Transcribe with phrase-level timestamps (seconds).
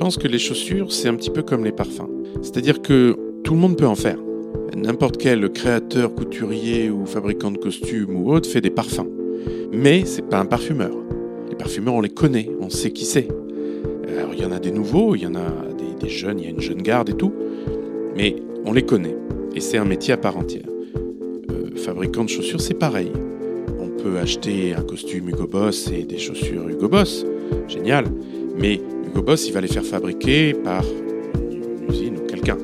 [0.00, 2.08] pense que les chaussures, c'est un petit peu comme les parfums.
[2.40, 3.14] C'est-à-dire que
[3.44, 4.16] tout le monde peut en faire.
[4.74, 9.10] N'importe quel créateur, couturier ou fabricant de costumes ou autre fait des parfums.
[9.72, 10.96] Mais c'est pas un parfumeur.
[11.50, 13.28] Les parfumeurs, on les connaît, on sait qui c'est.
[14.18, 15.52] Alors il y en a des nouveaux, il y en a
[16.00, 17.34] des, jeunes, il y a une jeune garde et tout.
[18.16, 19.16] Mais on les connaît.
[19.54, 20.64] Et c'est un métier à part entière.
[21.50, 23.12] Euh, fabricant de chaussures, c'est pareil.
[23.78, 27.26] On peut acheter un costume Hugo Boss et des chaussures Hugo Boss.
[27.68, 28.06] Génial.
[28.56, 28.80] Mais
[29.46, 30.82] Il va les faire fabriquer par
[31.50, 32.56] une usine ou quelqu'un.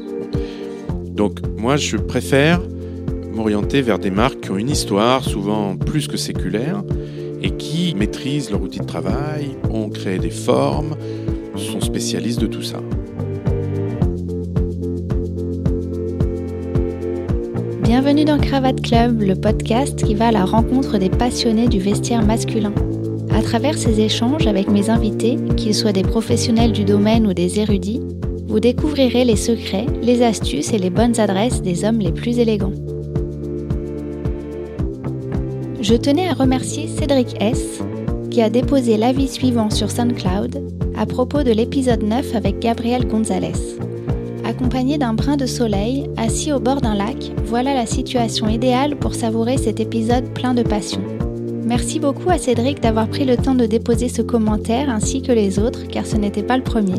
[1.07, 2.61] Donc moi, je préfère
[3.33, 6.83] m'orienter vers des marques qui ont une histoire, souvent plus que séculaire,
[7.41, 10.97] et qui maîtrisent leur outil de travail, ont créé des formes,
[11.57, 12.79] sont spécialistes de tout ça.
[17.83, 22.25] Bienvenue dans Cravate Club, le podcast qui va à la rencontre des passionnés du vestiaire
[22.25, 22.73] masculin.
[23.37, 27.61] À travers ces échanges avec mes invités, qu'ils soient des professionnels du domaine ou des
[27.61, 28.01] érudits,
[28.47, 32.73] vous découvrirez les secrets, les astuces et les bonnes adresses des hommes les plus élégants.
[35.83, 37.83] Je tenais à remercier Cédric S,
[38.31, 40.63] qui a déposé l'avis suivant sur SoundCloud
[40.97, 43.53] à propos de l'épisode 9 avec Gabriel Gonzalez.
[44.47, 49.15] Accompagné d'un brin de soleil, assis au bord d'un lac, voilà la situation idéale pour
[49.15, 51.03] savourer cet épisode plein de passion.
[51.67, 55.59] Merci beaucoup à Cédric d'avoir pris le temps de déposer ce commentaire ainsi que les
[55.59, 56.95] autres, car ce n'était pas le premier.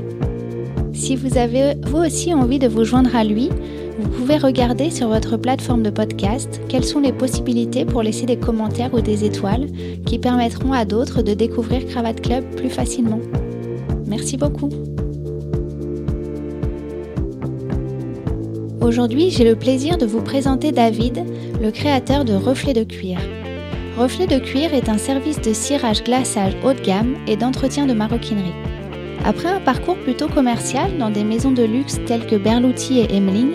[0.92, 3.50] Si vous avez vous aussi envie de vous joindre à lui,
[3.98, 8.36] vous pouvez regarder sur votre plateforme de podcast quelles sont les possibilités pour laisser des
[8.36, 9.68] commentaires ou des étoiles
[10.06, 13.22] qui permettront à d'autres de découvrir Cravate Club plus facilement.
[14.06, 14.70] Merci beaucoup.
[18.82, 21.24] Aujourd'hui, j'ai le plaisir de vous présenter David,
[21.62, 23.18] le créateur de Reflets de cuir.
[23.98, 27.94] Reflet de cuir est un service de cirage glaçage haut de gamme et d'entretien de
[27.94, 28.54] maroquinerie.
[29.26, 33.54] Après un parcours plutôt commercial dans des maisons de luxe telles que Berluti et Emmeling,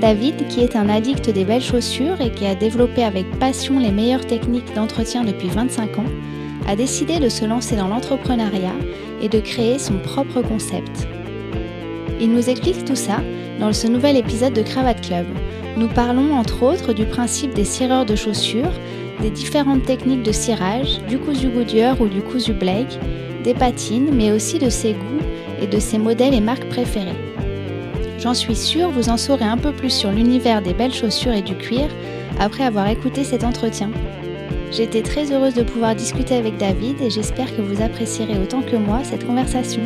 [0.00, 3.90] David, qui est un addict des belles chaussures et qui a développé avec passion les
[3.90, 6.04] meilleures techniques d'entretien depuis 25 ans,
[6.68, 8.76] a décidé de se lancer dans l'entrepreneuriat
[9.20, 11.08] et de créer son propre concept.
[12.20, 13.16] Il nous explique tout ça
[13.58, 15.26] dans ce nouvel épisode de Cravate Club.
[15.76, 18.72] Nous parlons entre autres du principe des cireurs de chaussures
[19.20, 22.98] des différentes techniques de cirage, du cousu Goodyear ou du cousu Blake,
[23.44, 25.24] des patines, mais aussi de ses goûts
[25.62, 27.16] et de ses modèles et marques préférées.
[28.18, 31.42] J'en suis sûre, vous en saurez un peu plus sur l'univers des belles chaussures et
[31.42, 31.88] du cuir
[32.38, 33.90] après avoir écouté cet entretien.
[34.72, 38.76] J'étais très heureuse de pouvoir discuter avec David et j'espère que vous apprécierez autant que
[38.76, 39.82] moi cette conversation.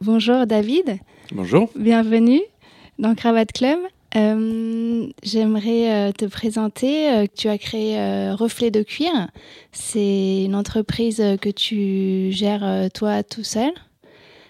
[0.00, 0.98] Bonjour David.
[1.32, 1.68] Bonjour.
[1.76, 2.40] Bienvenue
[2.98, 3.78] dans Cravate Club.
[4.16, 7.10] Euh, j'aimerais euh, te présenter.
[7.10, 7.96] Euh, tu as créé
[8.32, 9.12] Reflet de cuir.
[9.72, 13.70] C'est une entreprise que tu gères toi tout seul.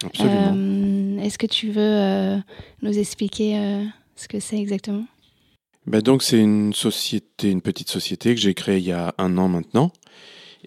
[0.05, 1.23] Absolument.
[1.23, 2.41] Est-ce que tu veux
[2.83, 3.59] nous expliquer
[4.15, 5.07] ce que c'est exactement?
[5.87, 9.39] Ben donc c'est une société, une petite société que j'ai créée il y a un
[9.39, 9.93] an maintenant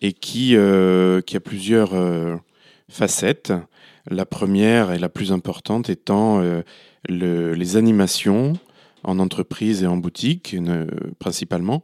[0.01, 0.55] et qui,
[1.25, 1.91] qui a plusieurs
[2.89, 3.53] facettes.
[4.09, 6.41] La première et la plus importante étant
[7.07, 8.53] le, les animations
[9.03, 10.55] en entreprise et en boutique
[11.19, 11.83] principalement,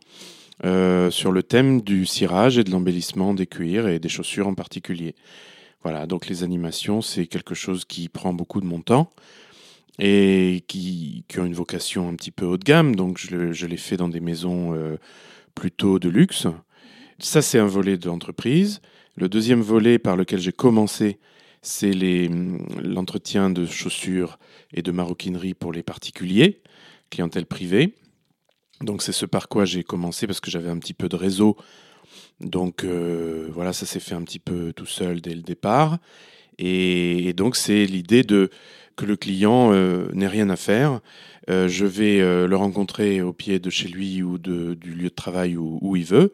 [0.63, 4.53] euh, sur le thème du cirage et de l'embellissement des cuirs et des chaussures en
[4.53, 5.13] particulier.
[5.83, 9.11] Voilà, donc les animations, c'est quelque chose qui prend beaucoup de mon temps
[9.99, 13.67] et qui, qui ont une vocation un petit peu haut de gamme, donc je, je
[13.67, 14.97] les fais dans des maisons euh,
[15.55, 16.47] plutôt de luxe.
[17.19, 18.81] Ça, c'est un volet de l'entreprise.
[19.15, 21.19] Le deuxième volet par lequel j'ai commencé,
[21.61, 21.93] c'est
[22.81, 24.39] l'entretien de chaussures
[24.73, 26.61] et de maroquinerie pour les particuliers
[27.09, 27.95] clientèle privée.
[28.81, 31.57] Donc c'est ce par quoi j'ai commencé parce que j'avais un petit peu de réseau.
[32.39, 35.97] Donc euh, voilà, ça s'est fait un petit peu tout seul dès le départ.
[36.57, 38.49] Et, donc c'est l'idée de
[38.95, 41.01] que le client euh, n'ait rien à faire.
[41.49, 45.57] Euh, je vais le rencontrer au pied de chez lui ou du lieu de travail
[45.57, 46.33] où, où, il veut.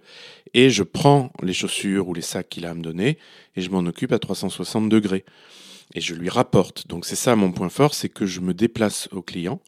[0.54, 3.18] Et je prends les chaussures ou les sacs qu'il a à me donner
[3.56, 5.26] et je m'en occupe à 360 degrés.
[5.94, 6.88] Et je lui rapporte.
[6.88, 9.60] Donc c'est ça mon point fort, c'est que je me déplace au client.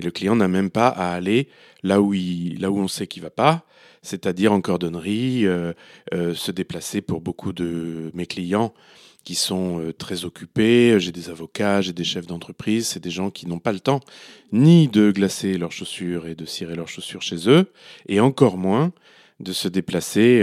[0.00, 1.48] Et le client n'a même pas à aller
[1.82, 3.66] là où, il, là où on sait qu'il va pas,
[4.00, 5.74] c'est-à-dire en cordonnerie, euh,
[6.14, 8.72] euh, se déplacer pour beaucoup de mes clients
[9.24, 10.98] qui sont euh, très occupés.
[10.98, 14.00] J'ai des avocats, j'ai des chefs d'entreprise, c'est des gens qui n'ont pas le temps
[14.52, 17.70] ni de glacer leurs chaussures et de cirer leurs chaussures chez eux,
[18.08, 18.92] et encore moins
[19.38, 20.42] de se déplacer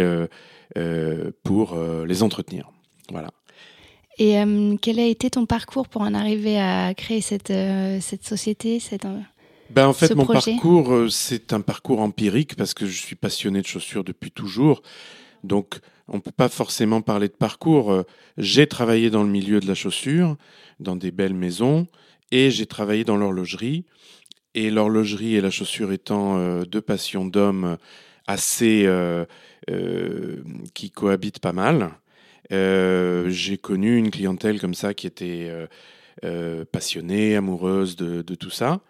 [1.44, 2.72] pour les entretenir.
[3.12, 3.30] Voilà.
[4.18, 4.38] Et
[4.82, 7.54] quel a été ton parcours pour en arriver à créer cette,
[8.02, 8.80] cette société
[9.70, 13.62] ben, en fait, mon parcours, euh, c'est un parcours empirique parce que je suis passionné
[13.62, 14.82] de chaussures depuis toujours.
[15.44, 17.92] Donc, on ne peut pas forcément parler de parcours.
[17.92, 18.04] Euh,
[18.38, 20.38] j'ai travaillé dans le milieu de la chaussure,
[20.80, 21.88] dans des belles maisons,
[22.32, 23.86] et j'ai travaillé dans l'horlogerie.
[24.54, 27.78] Et l'horlogerie et la chaussure étant euh, deux passions d'hommes
[28.26, 29.26] assez euh,
[30.74, 31.92] qui cohabitent pas mal,
[32.50, 35.52] j'ai connu une clientèle comme ça qui était
[36.72, 38.82] passionnée, amoureuse de, de tout ça.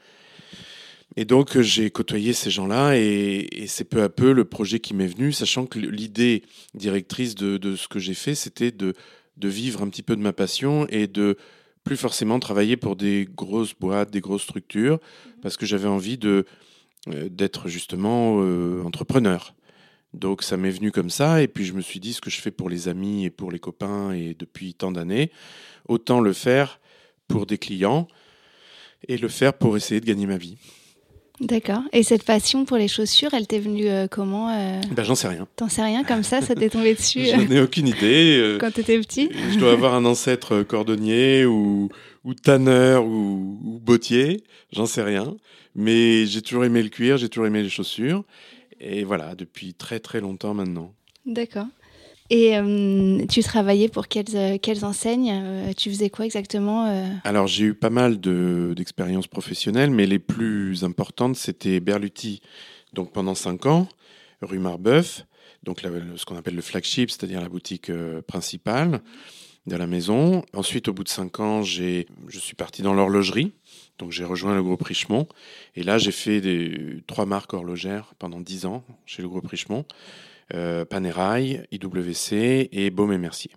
[1.15, 5.07] Et donc j'ai côtoyé ces gens-là et, c'est peu à peu le projet qui m'est
[5.07, 6.43] venu, sachant que l'idée
[6.73, 8.93] directrice de, ce que j'ai fait, c'était de,
[9.37, 11.37] de vivre un petit peu de ma passion et de
[11.83, 14.99] plus forcément travailler pour des grosses boîtes, des grosses structures,
[15.41, 16.45] parce que j'avais envie de
[17.07, 19.55] euh, d'être justement euh, entrepreneur.
[20.13, 22.41] Donc ça m'est venu comme ça, et puis je me suis dit ce que je
[22.41, 25.31] fais pour les amis et pour les copains et depuis tant d'années,
[25.87, 26.79] autant le faire
[27.27, 28.07] pour des clients
[29.07, 30.57] et le faire pour essayer de gagner ma vie.
[31.39, 31.81] D'accord.
[31.93, 35.27] Et cette passion pour les chaussures, elle t'est venue euh, comment euh ben, J'en sais
[35.27, 35.47] rien.
[35.55, 38.37] T'en sais rien comme ça Ça t'est tombé dessus J'en ai aucune idée.
[38.39, 41.89] Euh, Quand t'étais petit Je dois avoir un ancêtre cordonnier ou,
[42.23, 44.43] ou tanneur ou, ou bottier.
[44.73, 45.35] J'en sais rien.
[45.75, 48.23] Mais j'ai toujours aimé le cuir, j'ai toujours aimé les chaussures.
[48.79, 50.93] Et voilà, depuis très très longtemps maintenant.
[51.27, 51.67] D'accord.
[52.29, 56.85] Et euh, tu travaillais pour quelles, euh, quelles enseignes euh, Tu faisais quoi exactement
[57.23, 62.41] Alors j'ai eu pas mal d'expériences professionnelles, mais les plus importantes, c'était Berluti,
[62.93, 63.87] donc pendant cinq ans,
[64.41, 65.25] rue Marbeuf,
[65.63, 67.91] donc ce qu'on appelle le flagship, c'est-à-dire la boutique
[68.27, 69.01] principale
[69.65, 70.43] de la maison.
[70.53, 73.53] Ensuite, au bout de cinq ans, je suis parti dans l'horlogerie.
[73.97, 75.27] Donc j'ai rejoint le groupe Richemont.
[75.75, 79.85] Et là, j'ai fait des, trois marques horlogères pendant dix ans chez le groupe Richemont
[80.53, 83.51] euh, Panerai, IWC et Baume et Mercier.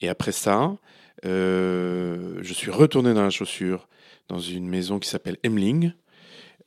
[0.00, 0.76] Et après ça,
[1.24, 3.88] euh, je suis retourné dans la chaussure
[4.28, 5.92] dans une maison qui s'appelle Emling,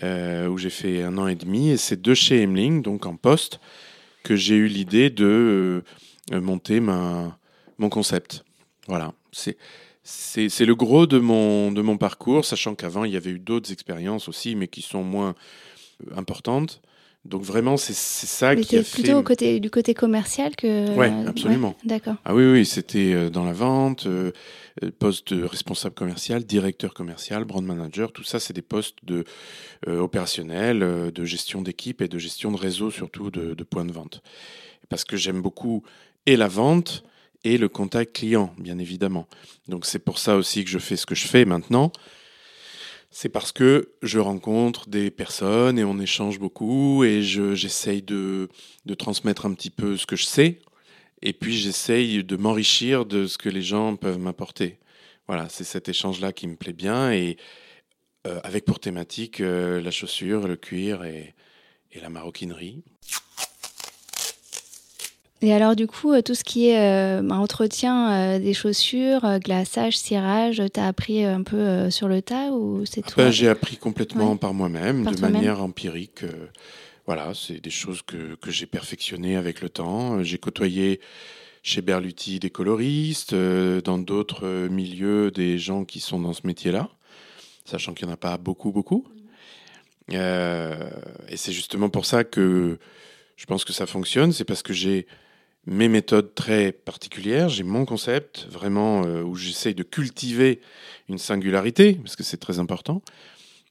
[0.04, 1.70] euh, où j'ai fait un an et demi.
[1.70, 3.60] Et c'est de chez Emling, donc en poste,
[4.24, 5.84] que j'ai eu l'idée de
[6.32, 8.44] monter mon concept.
[8.88, 9.58] Voilà, c'est
[10.04, 13.72] c'est le gros de mon, de mon parcours, sachant qu'avant, il y avait eu d'autres
[13.72, 15.36] expériences aussi, mais qui sont moins
[16.16, 16.82] importantes.
[17.30, 19.04] Donc vraiment, c'est ça qui a fait...
[19.04, 20.90] plutôt côté, du côté commercial que...
[20.98, 21.76] Oui, absolument.
[21.84, 22.16] D'accord.
[22.26, 24.32] Ah oui, oui, c'était euh, dans la vente, euh,
[24.84, 29.26] euh, poste de responsable commercial, directeur commercial, brand manager, tout ça, c'est des postes de,
[29.88, 34.24] opérationnels, de gestion d'équipe et de gestion de réseau, surtout de, de points de vente.
[34.90, 35.84] Parce que j'aime beaucoup
[36.26, 37.04] et la vente
[37.44, 39.28] et le contact client, bien évidemment.
[39.68, 41.92] Donc c'est pour ça aussi que je fais ce que je fais maintenant
[43.12, 48.50] c'est parce que je rencontre des personnes et on échange beaucoup et j'essaye de,
[48.98, 50.60] transmettre un petit peu ce que je sais
[51.22, 54.80] et puis j'essaye de m'enrichir de ce que les gens peuvent m'apporter.
[55.28, 57.38] Voilà, c'est cet échange-là qui me plaît bien et
[58.28, 61.36] euh, avec pour thématique euh, la chaussure, le cuir et
[62.02, 62.84] la maroquinerie.
[65.42, 69.98] Et alors du coup, euh, tout ce qui est euh, entretien euh, des chaussures, glaçage,
[69.98, 73.78] cirage, tu as appris un peu sur le tas ou c'est ah ben, J'ai appris
[73.78, 76.24] complètement par moi-même, de manière empirique.
[77.06, 80.22] voilà, c'est des choses que, que j'ai perfectionnées avec le temps.
[80.24, 81.00] J'ai côtoyé
[81.64, 86.90] chez Berluti des coloristes, dans d'autres milieux des gens qui sont dans ce métier-là,
[87.64, 89.08] sachant qu'il n'y en a pas beaucoup, beaucoup.
[90.12, 90.18] et
[91.38, 92.78] c'est justement pour ça que
[93.38, 95.08] je pense que ça fonctionne, c'est parce que j'ai
[95.70, 100.62] mes méthodes très particulières, j'ai mon concept vraiment euh, où j'essaye de cultiver
[101.08, 103.04] une singularité, parce que c'est très important.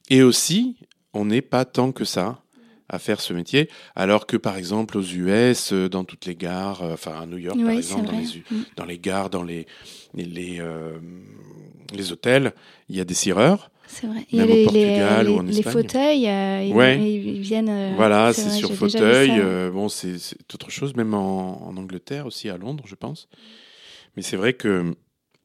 [0.09, 0.77] Et aussi,
[1.13, 2.41] on n'est pas tant que ça
[2.87, 6.83] à faire ce métier, alors que par exemple aux US, euh, dans toutes les gares,
[6.83, 8.63] euh, enfin à New York par exemple, dans les, mm.
[8.77, 9.67] dans les, gares, dans les,
[10.13, 10.61] les,
[11.93, 12.53] les hôtels,
[12.87, 13.69] il y a des cireurs.
[13.89, 14.19] C'est vrai.
[14.19, 17.69] A les, les, ou en les fauteuils, euh, ils, viennent.
[17.69, 19.31] Euh, voilà, c'est sur fauteuil.
[19.31, 20.15] Euh, bon, c'est
[20.53, 23.27] autre chose, même en, en, Angleterre aussi, à Londres, je pense.
[24.15, 24.93] Mais c'est vrai que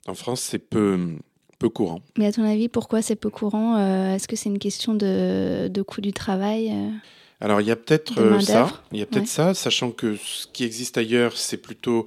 [0.07, 1.17] en France, c'est peu,
[1.59, 2.03] peu courant.
[2.19, 3.79] Mais à ton avis, pourquoi c'est peu courant
[4.15, 6.73] Est-ce que c'est une question de, de coût du travail
[7.41, 8.83] Alors, il y a peut-être ça.
[8.93, 12.07] Il y a peut-être ça, sachant que ce qui existe ailleurs, c'est plutôt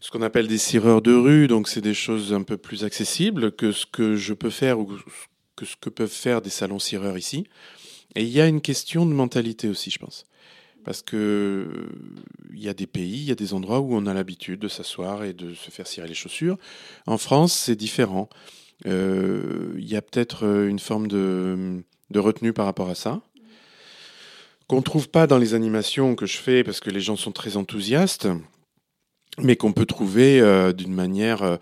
[0.00, 3.52] ce qu'on appelle des cireurs de rue, donc c'est des choses un peu plus accessibles
[3.52, 4.86] que ce que je peux faire ou
[5.56, 7.46] que ce que peuvent faire des salons cireurs ici.
[8.14, 10.24] Et il y a une question de mentalité aussi, je pense.
[10.84, 11.88] Parce que
[12.52, 14.68] il y a des pays, il y a des endroits où on a l'habitude de
[14.68, 16.58] s'asseoir et de se faire cirer les chaussures.
[17.06, 18.28] En France, c'est différent.
[18.86, 23.22] Euh, il y a peut-être une forme de, de, retenue par rapport à ça
[24.66, 27.32] qu'on ne trouve pas dans les animations que je fais parce que les gens sont
[27.32, 28.28] très enthousiastes,
[29.38, 31.56] mais qu'on peut trouver euh, d'une manière euh,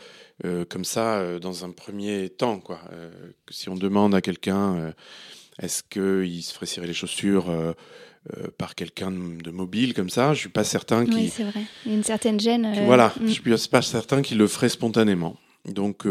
[0.44, 2.58] euh, comme ça euh, dans un premier temps.
[2.58, 2.80] Quoi.
[2.92, 3.10] Euh,
[3.50, 4.92] si on demande à quelqu'un
[5.60, 7.52] Est-ce qu'il se ferait cirer les chaussures
[8.56, 11.14] par quelqu'un de mobile comme ça Je suis pas certain qu'il.
[11.14, 11.62] Oui, c'est vrai.
[11.84, 12.72] Il y a une certaine gêne.
[12.86, 13.26] Voilà, mm.
[13.26, 15.36] je suis pas certain qu'il le ferait spontanément.
[15.66, 16.06] Donc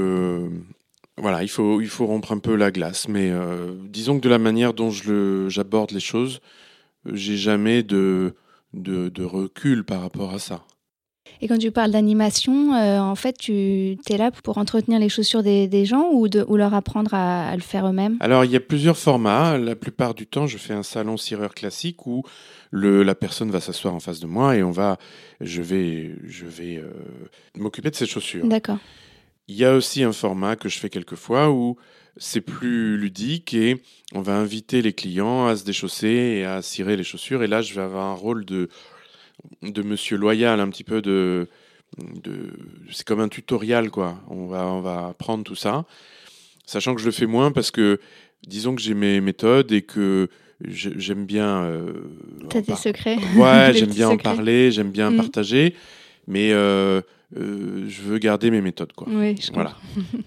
[1.17, 3.07] voilà, il faut, il faut rompre un peu la glace.
[3.07, 3.31] Mais
[3.89, 6.39] disons que de la manière dont le- j'aborde les choses,
[7.11, 8.35] j'ai jamais de,
[8.73, 10.63] de, de recul par rapport à ça.
[11.39, 15.41] Et quand tu parles d'animation, euh, en fait, tu es là pour entretenir les chaussures
[15.41, 18.17] des, des gens ou, de, ou leur apprendre à, à le faire eux-mêmes?
[18.19, 19.57] Alors, il y a plusieurs formats.
[19.57, 22.23] La plupart du temps, je fais un salon cireur classique où
[22.69, 24.97] le, la personne va s'asseoir en face de moi et on va,
[25.39, 26.91] je vais, je vais euh,
[27.57, 28.45] m'occuper de ses chaussures.
[28.45, 28.77] D'accord.
[29.47, 31.75] Il y a aussi un format que je fais quelquefois où
[32.17, 33.81] c'est plus ludique et
[34.13, 36.07] on va inviter les clients à se déchausser
[36.39, 37.41] et à cirer les chaussures.
[37.41, 38.69] Et là, je vais avoir un rôle de,
[39.61, 41.47] de monsieur loyal, un petit peu de.
[41.97, 42.51] de
[42.91, 44.19] c'est comme un tutoriel, quoi.
[44.29, 45.85] On va, on va apprendre tout ça.
[46.65, 47.99] Sachant que je le fais moins parce que,
[48.47, 50.29] disons que j'ai mes méthodes et que
[50.63, 51.63] j'aime bien.
[51.63, 51.93] euh,
[52.49, 55.17] T'as des par- secrets Ouais, j'aime bien en parler, j'aime bien Mm.
[55.17, 55.75] partager,
[56.27, 57.01] mais euh,
[57.37, 59.07] euh, je veux garder mes méthodes, quoi.
[59.09, 59.75] Oui, je Voilà.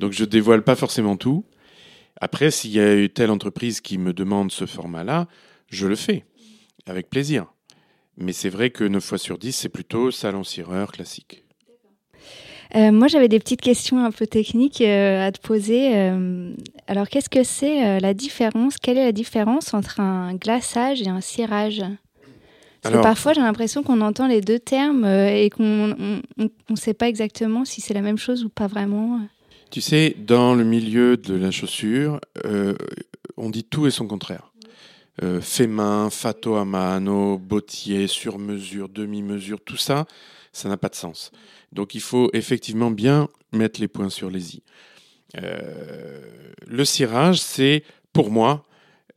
[0.01, 1.45] Donc je dévoile pas forcément tout.
[2.21, 5.29] Après, s'il y a eu telle entreprise qui me demande ce format-là,
[5.71, 6.25] je le fais
[6.87, 7.47] avec plaisir.
[8.17, 11.45] Mais c'est vrai que 9 fois sur 10, c'est plutôt salon cireur classique.
[12.77, 15.97] Euh, moi, j'avais des petites questions un peu techniques euh, à te poser.
[15.97, 16.53] Euh,
[16.89, 18.79] alors, qu'est-ce que c'est la différence?
[18.79, 21.81] Quelle est la différence entre un glaçage et un cirage?
[22.83, 25.95] Parce Alors- que parfois, j'ai l'impression qu'on entend les deux termes et qu'on
[26.39, 29.21] ne sait pas exactement si c'est la même chose ou pas vraiment.
[29.71, 32.21] Tu sais, dans le milieu de la chaussure,
[33.37, 34.53] on dit tout et son contraire.
[35.23, 40.07] Euh, fait main, fatto a mano, bottier, sur mesure, demi-mesure, tout ça,
[40.53, 41.31] ça n'a pas de sens.
[41.73, 44.63] Donc il faut effectivement bien mettre les points sur les i.
[45.37, 46.21] Euh,
[46.67, 48.67] le cirage, c'est pour moi,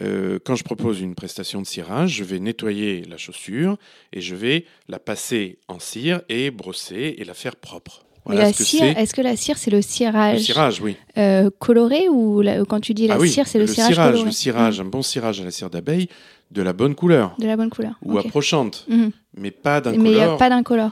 [0.01, 3.77] euh, quand je propose une prestation de cirage, je vais nettoyer la chaussure
[4.13, 8.07] et je vais la passer en cire et brosser et la faire propre.
[8.27, 9.01] Mais Voilà la ce que cire, c'est.
[9.01, 10.98] est-ce que la cire, c'est le Le cirage, cirage, oui.
[11.17, 14.24] euh, coloré ou la- quand tu dis la ah oui, cire, c'est le, cirage, coloré
[14.24, 16.10] Le cirage, un bon cirage à la cire d'abeille
[16.51, 17.93] de la bonne couleur De la bonne couleur.
[18.03, 19.12] ou approchante, Mhm.
[19.36, 20.91] mais pas d'un Mais il n'y a couleur pas d'incolore.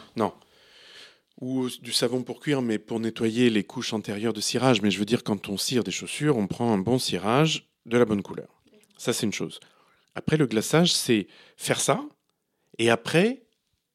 [1.41, 4.81] ou du savon pour cuire, mais pour nettoyer les couches antérieures de cirage.
[4.81, 7.97] Mais je veux dire, quand on cire des chaussures, on prend un bon cirage de
[7.97, 8.47] la bonne couleur.
[8.97, 9.59] Ça, c'est une chose.
[10.15, 11.27] Après, le glaçage, c'est
[11.57, 11.99] faire ça
[12.79, 13.43] et après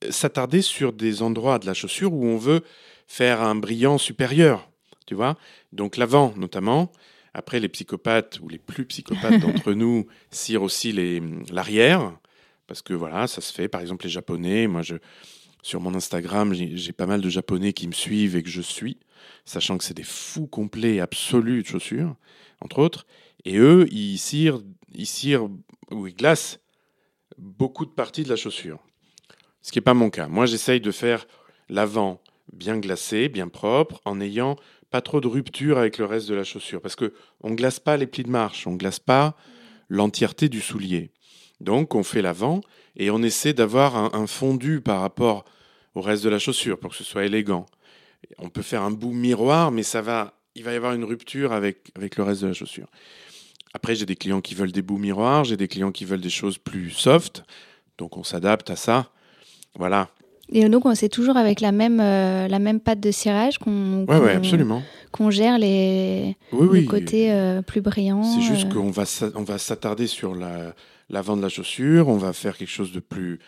[0.05, 2.63] euh, s'attarder sur des endroits de la chaussure où on veut
[3.11, 4.71] faire un brillant supérieur.
[5.05, 5.37] Tu vois
[5.73, 6.93] Donc l'avant, notamment.
[7.35, 12.17] Après, les psychopathes ou les plus psychopathes d'entre nous cirent aussi les- l'arrière.
[12.69, 13.67] Parce que voilà, ça se fait.
[13.69, 14.95] Par exemple, les Japonais, moi, je,
[15.61, 18.61] sur mon Instagram, j'ai j'ai pas mal de Japonais qui me suivent et que je
[18.61, 18.97] suis,
[19.45, 22.15] sachant que c'est des fous complets absolus de chaussures,
[22.61, 23.07] entre autres.
[23.45, 24.61] Et eux, ils cirent,
[24.95, 25.49] ils cirent
[25.91, 26.61] ou ils glacent
[27.39, 28.79] beaucoup de parties de la chaussure.
[29.63, 30.29] Ce qui n'est pas mon cas.
[30.29, 31.27] Moi, j'essaye de faire
[31.69, 32.21] l'avant
[32.53, 34.57] bien glacé, bien propre, en ayant
[34.91, 36.81] pas trop de rupture avec le reste de la chaussure.
[36.81, 39.37] Parce que on glace pas les plis de marche, on glace pas
[39.89, 41.11] l'entièreté du soulier.
[41.61, 42.61] Donc, on fait l'avant
[42.97, 45.45] et on essaie d'avoir un, fondu par rapport
[45.95, 47.67] au reste de la chaussure pour que ce soit élégant.
[48.39, 51.53] On peut faire un bout miroir, mais ça va, il va y avoir une rupture
[51.53, 52.89] avec, avec le reste de la chaussure.
[53.75, 56.31] Après, j'ai des clients qui veulent des bouts miroirs, j'ai des clients qui veulent des
[56.31, 57.45] choses plus soft,
[57.99, 59.13] donc on s'adapte à ça.
[59.77, 60.09] Voilà.
[60.53, 64.05] Et donc, on- c'est toujours avec la même, euh, la même pâte de cirage qu'on
[64.09, 64.83] Ouais, ouais, qu'on- absolument.
[65.13, 66.87] qu'on gère les, Oui, les oui.
[66.87, 68.23] côtés euh, plus brillants.
[68.25, 68.75] C'est juste euh.
[68.75, 70.75] qu'on va s'a- on va s'attarder sur la-
[71.09, 73.39] l'avant de la chaussure, on va faire quelque chose de plus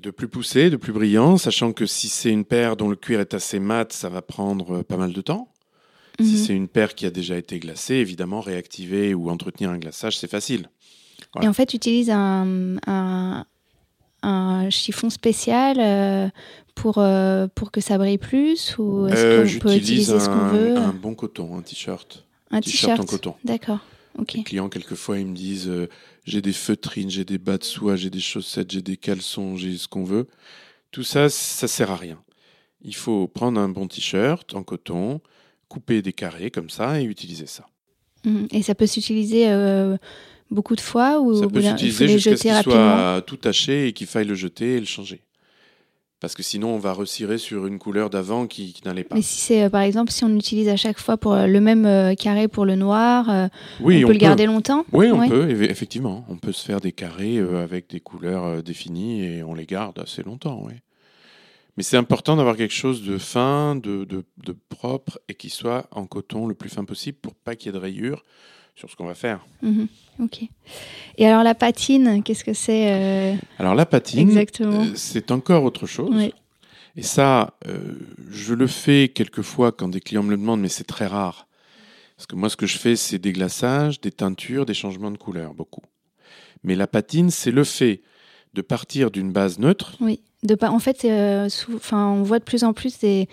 [0.00, 3.18] de plus poussé, de plus brillant, sachant que si c'est une paire dont le cuir
[3.18, 5.48] est assez mat, ça va prendre pas mal de temps.
[6.20, 6.36] Si Mhm.
[6.36, 10.30] c'est une paire qui a déjà été glacée, évidemment, réactiver ou entretenir un glaçage, c'est
[10.30, 10.68] facile.
[11.42, 13.44] Et en fait, tu utilises un, un,
[14.22, 16.28] un chiffon spécial euh,
[16.74, 20.32] pour, euh, pour que ça brille plus ou est-ce Euh, qu'on peut utiliser ce qu'on
[20.32, 20.76] un, veut?
[20.76, 22.26] un bon coton, un t-shirt.
[22.50, 23.10] Un t-shirt en t-shirt.
[23.10, 23.34] coton.
[23.44, 23.78] D'accord.
[24.18, 24.34] Ok.
[24.34, 25.88] Les clients, quelquefois, ils me disent euh,
[26.24, 29.76] j'ai des feutrines, j'ai des bas de soie, j'ai des chaussettes, j'ai des caleçons, j'ai
[29.76, 30.26] ce qu'on veut.
[30.90, 32.18] Tout ça, ça sert à rien.
[32.82, 35.20] Il faut prendre un bon t-shirt en coton,
[35.68, 37.66] couper des carrés comme ça et utiliser ça.
[38.24, 38.48] Mhm.
[38.50, 39.96] Et ça peut s'utiliser euh,
[40.50, 44.06] beaucoup de fois ou ça peut s'utiliser jusqu'à ce qu'il soit tout taché et qu'il
[44.06, 45.22] faille le jeter et le changer.
[46.20, 49.14] Parce que sinon, on va recirer sur une couleur d'avant qui, qui n'allait pas.
[49.16, 51.60] Mais si c'est euh, par exemple si on utilise à chaque fois pour euh, le
[51.62, 53.48] même euh, carré pour le noir, euh,
[53.80, 54.84] Oui, on peut le garder longtemps?
[54.92, 55.28] Oui, on Ouais.
[55.28, 56.26] peut, eff- effectivement.
[56.28, 60.22] On peut se faire des carrés avec des couleurs définies et on les garde assez
[60.22, 60.74] longtemps, oui.
[61.78, 65.86] Mais c'est important d'avoir quelque chose de fin, de, de- de propre et qui soit
[65.90, 68.24] en coton le plus fin possible pour pas qu'il y ait de rayures
[68.74, 69.44] sur ce qu'on va faire.
[69.62, 69.88] Mhm.
[70.20, 70.42] Ok.
[71.18, 75.64] Et alors la patine, qu'est-ce que c'est euh, Alors la patine, exactement euh, c'est encore
[75.64, 76.14] autre chose.
[76.96, 77.94] Et ça, euh,
[78.30, 81.46] je le fais quelquefois quand des clients me le demandent, mais c'est très rare.
[82.16, 85.16] Parce que moi, ce que je fais, c'est des glaçages, des teintures, des changements de
[85.16, 85.82] couleur, beaucoup.
[86.64, 88.02] Mais la patine, c'est le fait
[88.54, 89.96] de partir d'une base neutre.
[90.00, 90.20] Oui.
[90.42, 91.00] De pas, en fait,
[91.50, 93.28] sous- enfin, on voit de plus en plus des,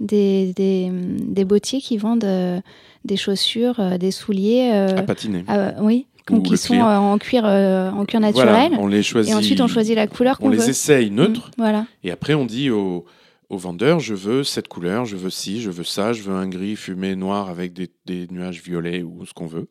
[0.00, 2.60] des, des, des bottiers qui vendent euh,
[3.04, 4.70] des chaussures, euh, des souliers.
[4.72, 5.44] euh, à patiner.
[5.48, 8.78] ah, oui, Ou qui sont en cuir, en cuir Voilà, naturel.
[8.80, 9.32] on les choisit.
[9.32, 10.68] et ensuite, on choisit la couleur on qu'on les veut.
[10.68, 11.48] essaye neutres.
[11.48, 11.86] Mm, Voilà.
[12.04, 13.04] Et après, on dit au,
[13.48, 16.48] au vendeur, je veux cette couleur, je veux ci, je veux ça, je veux un
[16.48, 19.68] gris fumé noir avec des, des nuages violets ou ce qu'on veut.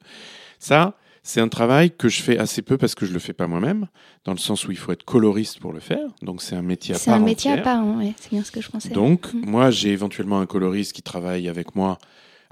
[0.59, 0.95] Ça,
[1.27, 3.87] c'est un travail que je fais assez peu parce que je le fais pas moi-même,
[4.23, 6.07] dans le sens où il faut être coloriste pour le faire.
[6.21, 8.43] Donc c'est un métier à C'est part un métier à part, hein, ouais, c'est bien
[8.43, 8.89] ce que je pensais.
[8.89, 9.41] Donc, Mm.
[9.45, 11.97] moi, j'ai éventuellement un coloriste qui travaille avec moi,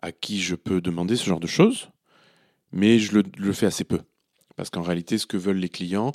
[0.01, 1.89] à qui je peux demander ce genre de choses,
[2.74, 4.01] mais je le, le fais assez peu.
[4.58, 6.12] Parce qu'en réalité, ce que veulent les clients,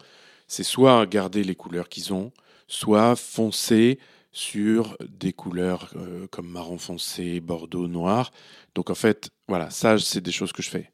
[0.47, 2.31] c'est soit garder les couleurs qu'ils ont,
[2.69, 3.99] soit foncer
[4.33, 8.33] sur des couleurs euh, comme marron foncé, bordeaux, noir.
[8.75, 10.91] Donc, en fait, voilà, ça, c'est des choses que je fais.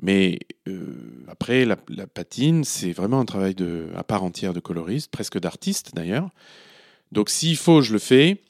[0.00, 5.10] Mais euh, après, la, patine, c'est vraiment un travail de, à part entière de coloriste,
[5.10, 6.30] presque d'artiste d'ailleurs.
[7.10, 8.42] Donc s'il faut, je le fais,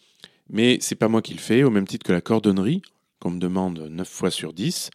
[0.48, 2.82] mais c'est pas moi qui le fais, au même titre que la cordonnerie,
[3.18, 4.90] qu'on me demande 9 fois sur 10.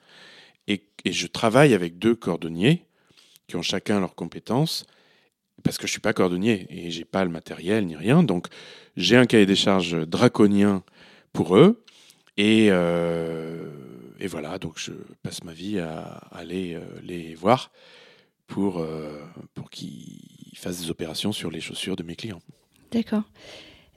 [0.67, 2.83] Et, je travaille avec deux cordonniers
[3.47, 4.85] qui ont chacun leurs compétences,
[5.63, 8.23] parce que je suis pas cordonnier et j'ai pas le matériel ni rien.
[8.23, 8.47] Donc
[8.97, 10.83] j'ai un cahier des charges draconien
[11.33, 11.83] pour eux.
[12.37, 13.69] Et, euh,
[14.19, 14.91] et voilà, donc je
[15.23, 17.71] passe ma vie à aller euh, les voir
[18.47, 19.21] pour, euh,
[19.53, 22.41] pour qu'ils fassent des opérations sur les chaussures de mes clients.
[22.91, 23.23] D'accord.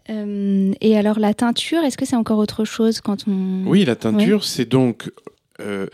[0.09, 3.65] Euh, et alors la teinture, est-ce que c'est encore autre chose quand on...
[3.67, 5.13] Oui, la teinture, c'est donc
[5.61, 5.87] euh,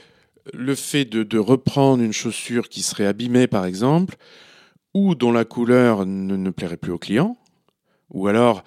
[0.54, 4.16] le fait de, de reprendre une chaussure qui serait abîmée, par exemple,
[4.95, 7.37] ou dont la couleur ne, ne plairait plus au client.
[8.11, 8.64] Ou alors,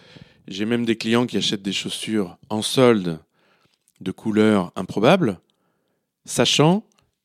[0.47, 3.19] j'ai même des clients qui achètent des chaussures en solde
[4.01, 5.39] de couleur improbable,
[6.25, 6.84] sachant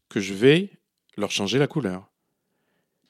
[0.08, 0.70] que je vais
[1.16, 2.10] leur changer la couleur.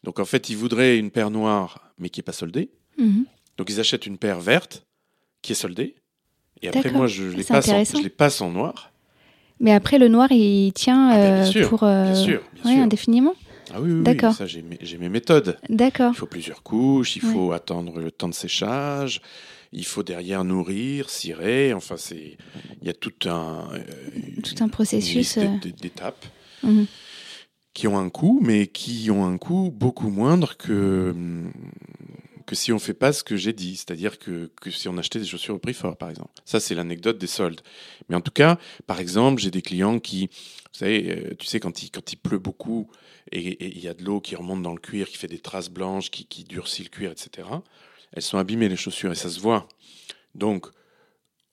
[0.03, 2.71] Donc en fait, ils voudraient une paire noire, mais qui n'est pas soldée.
[2.99, 3.25] Mhm.
[3.57, 4.87] Donc ils achètent une paire verte
[5.43, 5.95] qui est soldée.
[6.63, 7.99] Et après, moi, je les, passe en, intéressant.
[7.99, 8.91] je les passe en noir.
[9.61, 11.83] Mais après, le noir, il tient Ah ben, bien euh, sûr, pour...
[11.85, 12.83] euh, Bien sûr, bien ouais, sûr.
[12.85, 13.35] indéfiniment
[13.73, 14.33] Ah oui, oui, oui, D'accord.
[14.35, 15.59] ça j'ai mes, méthodes.
[15.69, 16.13] D'accord.
[16.15, 17.33] Il faut plusieurs couches, il Ouais.
[17.33, 19.21] faut attendre le temps de séchage,
[19.73, 22.37] il faut derrière nourrir, cirer, enfin c'est
[22.81, 23.83] il y a tout un euh,
[24.43, 25.39] Tout un processus.
[25.39, 26.25] euh, d'étapes
[26.63, 26.87] mhm.
[27.73, 31.53] qui ont un coût, mais qui ont un coût beaucoup moindre que hum,
[32.47, 35.19] que si on fait pas ce que j'ai dit, c'est-à-dire que, que si on achetait
[35.19, 36.31] des chaussures au prix fort, par exemple.
[36.45, 37.63] Ça, c'est l'anecdote des soldes.
[38.09, 41.61] Mais en tout cas, par exemple, j'ai des clients qui, vous savez, euh, tu sais,
[41.61, 42.91] quand il, quand il pleut beaucoup
[43.33, 45.39] et et il y a de l'eau qui remonte dans le cuir, qui fait des
[45.39, 47.49] traces blanches, qui, qui durcit le cuir, etc.,
[48.15, 49.69] elles sont abîmées, les chaussures, et ça se voit.
[50.35, 50.67] Donc,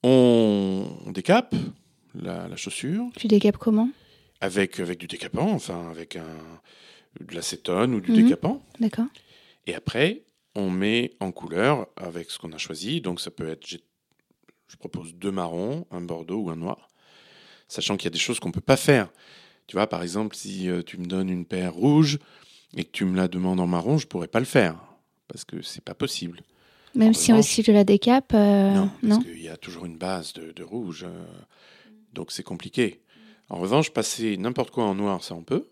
[0.03, 1.53] on, décape
[2.15, 3.89] la, la chaussure Tu décapes comment?
[4.39, 6.37] Avec, avec du décapant, enfin, avec un,
[7.19, 8.23] de l'acétone ou du Mhm.
[8.23, 8.63] décapant.
[8.79, 9.05] D'accord.
[9.67, 10.23] Et après,
[10.55, 13.01] on met en couleur avec ce qu'on a choisi.
[13.01, 16.89] Donc ça peut être, je propose deux marrons, un bordeaux ou un noir,
[17.67, 19.09] sachant qu'il y a des choses qu'on peut pas faire.
[19.67, 22.17] Tu vois, par exemple, si euh, tu me donnes une paire rouge
[22.75, 24.75] et que tu me la demandes en marron, je pourrais pas le faire
[25.27, 26.41] parce que c'est pas possible.
[26.95, 29.85] Même si, revanche- si tu la décapes, euh, non, non, parce qu'il y a toujours
[29.85, 31.23] une base de, de rouge, euh,
[32.13, 33.01] donc c'est compliqué.
[33.49, 35.67] En revanche, passer n'importe quoi en noir, ça on peut.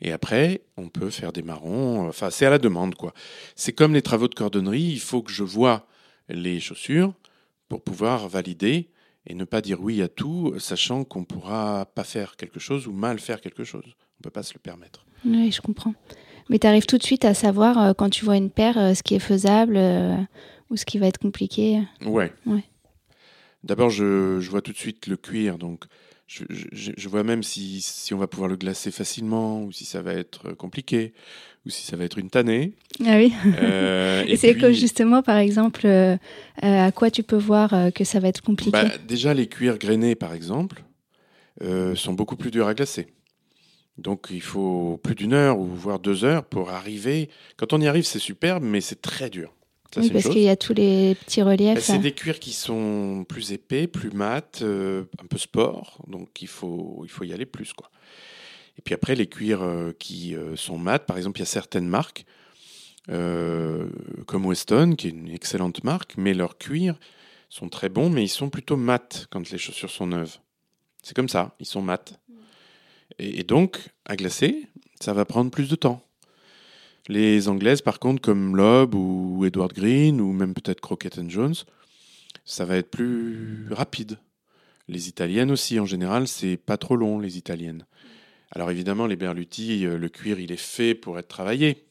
[0.00, 2.06] Et après, on peut faire des marrons.
[2.08, 3.14] Enfin, c'est à la demande, quoi.
[3.54, 4.82] C'est comme les travaux de cordonnerie.
[4.82, 5.86] Il faut que je vois
[6.28, 7.14] les chaussures
[7.68, 8.90] pour pouvoir valider
[9.26, 12.92] et ne pas dire oui à tout, sachant qu'on pourra pas faire quelque chose ou
[12.92, 13.84] mal faire quelque chose.
[14.18, 15.06] On peut pas se le permettre.
[15.24, 15.94] Oui, je comprends.
[16.48, 18.94] Mais tu arrives tout de suite à savoir euh, quand tu vois une paire euh,
[18.94, 20.16] ce qui est faisable euh,
[20.70, 21.80] ou ce qui va être compliqué.
[22.04, 22.32] Ouais.
[22.46, 22.64] Ouais.
[23.64, 25.84] D'abord, je, je vois tout de suite le cuir, donc
[26.28, 29.84] je, je- je vois même si, si on va pouvoir le glacer facilement ou si
[29.84, 31.14] ça va être compliqué
[31.64, 32.74] ou si ça va être une tannée.
[33.04, 33.32] Ah oui.
[34.28, 35.86] Et, c'est puis, que justement, par exemple,
[36.62, 38.70] à quoi tu peux voir que ça va être compliqué?
[38.70, 40.84] Bah, déjà, les cuirs grainés, par exemple,
[41.96, 43.08] sont beaucoup plus durs à glacer.
[43.98, 47.30] Donc, il faut plus d'une heure ou voire deux heures pour arriver.
[47.56, 49.52] Quand on y arrive, c'est superbe, mais c'est très dur.
[49.94, 51.82] Ça, Oui, parce qu'il y a tous les petits reliefs.
[51.82, 51.98] C'est là.
[51.98, 57.02] des cuirs qui sont plus épais, plus mat, euh, un peu sport, donc il faut,
[57.04, 57.72] il faut y aller plus.
[57.72, 57.90] Quoi.
[58.78, 61.46] Et puis après, les cuirs euh, qui euh, sont mat, par exemple, il y a
[61.46, 62.26] certaines marques,
[63.06, 66.98] comme Weston, qui est une excellente marque, mais leurs cuirs
[67.48, 70.38] sont très bons, mais ils sont plutôt mat quand les chaussures sont neuves.
[71.04, 72.20] C'est comme ça, ils sont mat.
[73.18, 74.66] Et, donc, à glacer,
[75.00, 76.02] ça va prendre plus de temps.
[77.08, 81.54] Les anglaises, par contre, comme Loeb ou Edward Green, ou même peut-être Crockett and Jones,
[82.44, 84.18] ça va être plus rapide.
[84.88, 87.86] Les italiennes aussi, en général, c'est pas trop long, les italiennes.
[88.52, 91.84] Alors évidemment, les Berluti, euh, le cuir, il est fait pour être travaillé.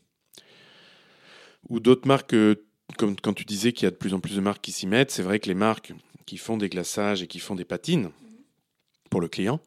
[1.70, 2.66] Ou d'autres marques, euh,
[2.98, 4.88] comme quand tu disais qu'il y a de plus en plus de marques qui s'y
[4.88, 5.94] mettent, c'est vrai que les marques
[6.26, 8.12] qui font des glaçages et qui font des patines
[9.10, 9.60] pour le client,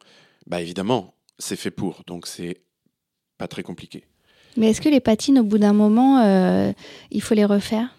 [0.47, 2.03] bah évidemment, c'est fait pour.
[2.07, 2.63] Donc c'est
[3.39, 4.05] pas très compliqué.
[4.57, 6.73] Mais est-ce que les patines, au bout d'un moment, euh,
[7.11, 7.95] il faut les refaire?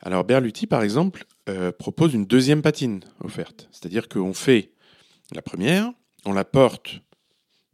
[0.00, 3.68] Alors Berluti, par exemple, euh, propose une deuxième patine offerte.
[3.72, 4.72] C'est-à-dire qu'on fait
[5.34, 5.90] la première,
[6.24, 7.00] on la porte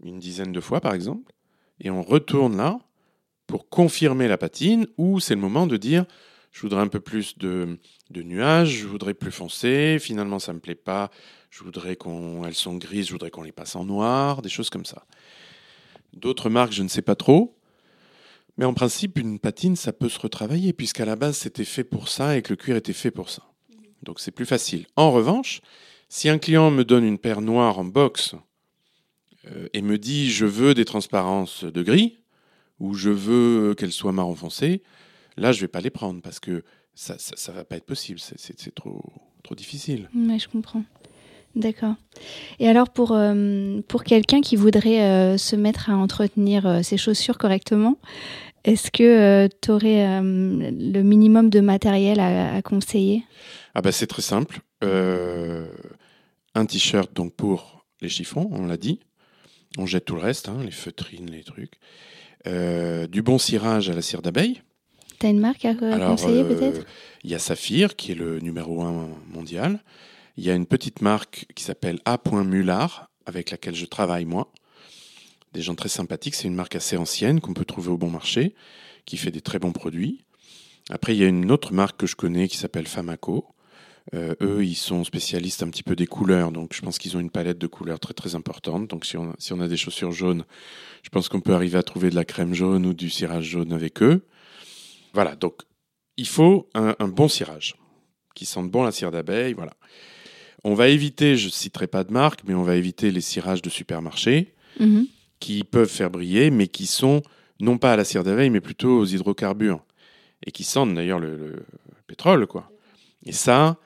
[0.03, 1.33] une dizaine de fois, par exemple,
[1.81, 2.79] et on retourne là
[3.47, 6.07] pour confirmer la patine, ou c'est le moment de dire
[6.55, 7.79] je voudrais un peu plus de,
[8.15, 11.11] nuages, je voudrais plus foncé, finalement ça me plaît pas,
[11.51, 14.85] je voudrais qu'elles sont grises, je voudrais qu'on les passe en noir, des choses comme
[14.85, 15.05] ça.
[16.13, 17.59] D'autres marques, je ne sais pas trop,
[18.57, 22.09] mais en principe, une patine, ça peut se retravailler, puisqu'à la base, c'était fait pour
[22.09, 23.43] ça et que le cuir était fait pour ça.
[24.05, 24.87] Donc c'est plus facile.
[24.95, 25.61] En revanche,
[26.09, 28.37] si un client me donne une paire noire en box
[29.51, 32.19] euh, et me dit je veux des transparences de gris,
[32.79, 34.83] ou je veux qu'elles soient marron foncé,
[35.37, 36.63] là, je vais pas les prendre parce que
[36.95, 37.17] ça
[37.49, 38.19] ne va pas être possible.
[38.21, 39.03] C'est trop,
[39.43, 40.09] trop difficile.
[40.15, 40.85] Oui, je comprends.
[41.57, 41.95] D'accord.
[42.59, 46.97] Et alors pour, euh, pour quelqu'un qui voudrait euh, se mettre à entretenir euh, ses
[46.97, 47.97] chaussures correctement,
[48.65, 53.23] est-ce que tu aurais le minimum de matériel à, à conseiller?
[53.75, 54.61] Ah bah C'est très simple.
[54.83, 59.01] un t-shirt donc pour les chiffons, on l'a dit.
[59.77, 61.79] On jette tout le reste, hein, les feutrines, les trucs.
[62.47, 64.63] du bon cirage à la cire d'abeille.
[65.19, 66.87] Tu as une marque à conseiller peut-être?
[67.23, 69.83] Il y a Saphir qui est le numéro un mondial.
[70.37, 72.19] Il y a une petite marque qui s'appelle A.
[72.33, 74.53] Mullard, avec laquelle je travaille moi.
[75.53, 76.35] Des gens très sympathiques.
[76.35, 78.55] C'est une marque assez ancienne qu'on peut trouver au bon marché,
[79.07, 80.25] qui fait des très bons produits.
[80.91, 83.47] Après, il y a une autre marque que je connais qui s'appelle Famaco.
[84.13, 87.21] Euh, eux, ils sont spécialistes un petit peu des couleurs, donc je pense qu'ils ont
[87.21, 88.89] une palette de couleurs très très importante.
[88.89, 90.45] Donc si on a, si on a des chaussures jaunes,
[91.03, 93.73] je pense qu'on peut arriver à trouver de la crème jaune ou du cirage jaune
[93.73, 94.27] avec eux.
[95.15, 95.55] Voilà, donc
[96.17, 97.75] il faut un, un bon cirage
[98.35, 99.73] qui sente bon la cire d'abeille, voilà.
[100.65, 103.63] On va éviter, je ne citerai pas de marque, mais on va éviter les cirages
[103.63, 105.07] de supermarché Mhm.
[105.39, 107.23] qui peuvent faire briller, mais qui sont
[107.61, 109.85] non pas à la cire d'abeille, mais plutôt aux hydrocarbures.
[110.47, 111.65] Et qui sentent d'ailleurs le, le
[112.09, 112.71] pétrole, quoi.
[113.25, 113.79] Et ça,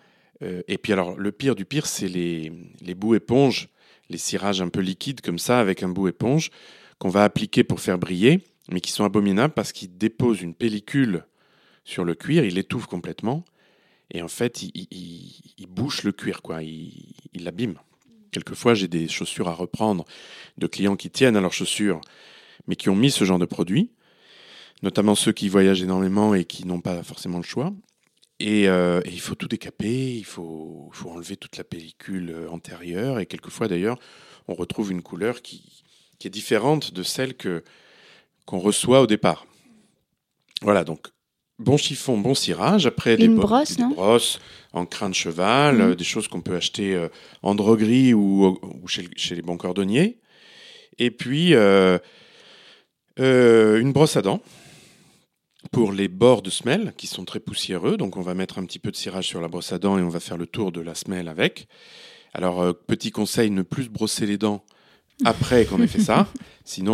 [0.42, 3.68] euh, et puis alors, le pire du pire, c'est les, les bouts éponges,
[4.08, 6.50] les cirages un peu liquides comme ça, avec un bout éponge,
[6.98, 11.24] qu'on va appliquer pour faire briller, mais qui sont abominables parce qu'ils déposent une pellicule
[11.85, 13.44] sur le cuir, ils l'étouffent complètement,
[14.11, 17.81] et en fait, ils, ils, ils bouchent le cuir, quoi, ils ils l'abîment.
[18.31, 20.04] Quelquefois, j'ai des chaussures à reprendre
[20.59, 22.00] de clients qui tiennent à leurs chaussures,
[22.66, 23.90] mais qui ont mis ce genre de produit,
[24.83, 27.72] notamment ceux qui voyagent énormément et qui n'ont pas forcément le choix.
[28.40, 33.18] Et, euh, il faut tout décaper, il faut, il enlever toute la pellicule euh, antérieure,
[33.18, 33.98] et quelquefois d'ailleurs,
[34.46, 35.83] on retrouve une couleur qui
[36.24, 37.64] est différente de celle que
[38.48, 39.46] qu'on reçoit au départ.
[40.62, 41.08] Voilà, donc
[41.58, 42.87] bon chiffon, bon cirage.
[42.87, 44.38] Après, des, bo- brosse, des brosses
[44.72, 45.80] en crin de cheval, Mhm.
[45.82, 47.08] euh, des choses qu'on peut acheter euh,
[47.42, 50.18] en droguerie ou, ou chez, le- chez les bons cordonniers.
[50.98, 51.98] Et puis, euh,
[53.18, 54.40] une brosse à dents
[55.70, 57.98] pour les bords de semelle qui sont très poussiéreux.
[57.98, 60.02] Donc, on va mettre un petit peu de cirage sur la brosse à dents et
[60.02, 61.68] on va faire le tour de la semelle avec.
[62.32, 64.64] Alors, petit conseil, ne plus se brosser les dents
[65.24, 66.28] après qu'on ait fait ça.
[66.64, 66.92] Sinon,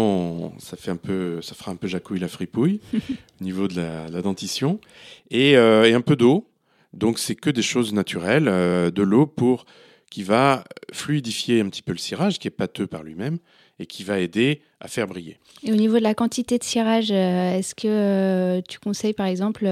[0.55, 2.81] on- ça, fait un peu, ça fera un peu jacouille la fripouille
[3.41, 4.81] au niveau de la, la dentition.
[5.31, 6.47] Et, euh, et un peu d'eau.
[6.93, 8.47] Donc, c'est que des choses naturelles.
[8.49, 9.67] euh, de l'eau pour
[10.11, 13.39] qui va fluidifier un petit peu le cirage, qui est pâteux par lui-même,
[13.81, 15.39] et qui va aider à faire briller.
[15.65, 19.67] Et au niveau de la quantité de cirage, euh, est-ce que tu conseilles par exemple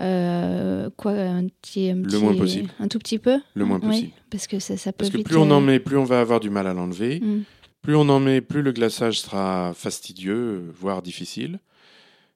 [0.00, 2.68] euh, quoi un petit, un Le moins possible.
[2.78, 3.38] Un tout petit peu?
[3.54, 4.10] Le moins Oui, possible.
[4.30, 6.20] parce que ça, ça peut Parce que vite, plus on en met, plus on va
[6.20, 7.20] avoir du mal à l'enlever.
[7.20, 7.42] hmm.
[7.82, 11.60] Plus on en met, plus le glaçage sera fastidieux, voire difficile.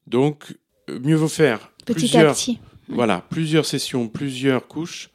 [0.06, 0.56] Donc,
[0.88, 2.58] mieux vaut faire Petit plusieurs, à petit.
[2.88, 5.10] voilà, plusieurs sessions, plusieurs couches,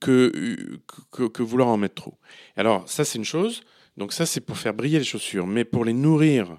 [0.00, 0.80] que,
[1.10, 2.18] que, que vouloir en mettre trop.
[2.56, 3.62] Alors, ça, c'est une chose.
[3.96, 5.46] Donc, ça, c'est pour faire briller les chaussures.
[5.46, 6.58] Mais pour les nourrir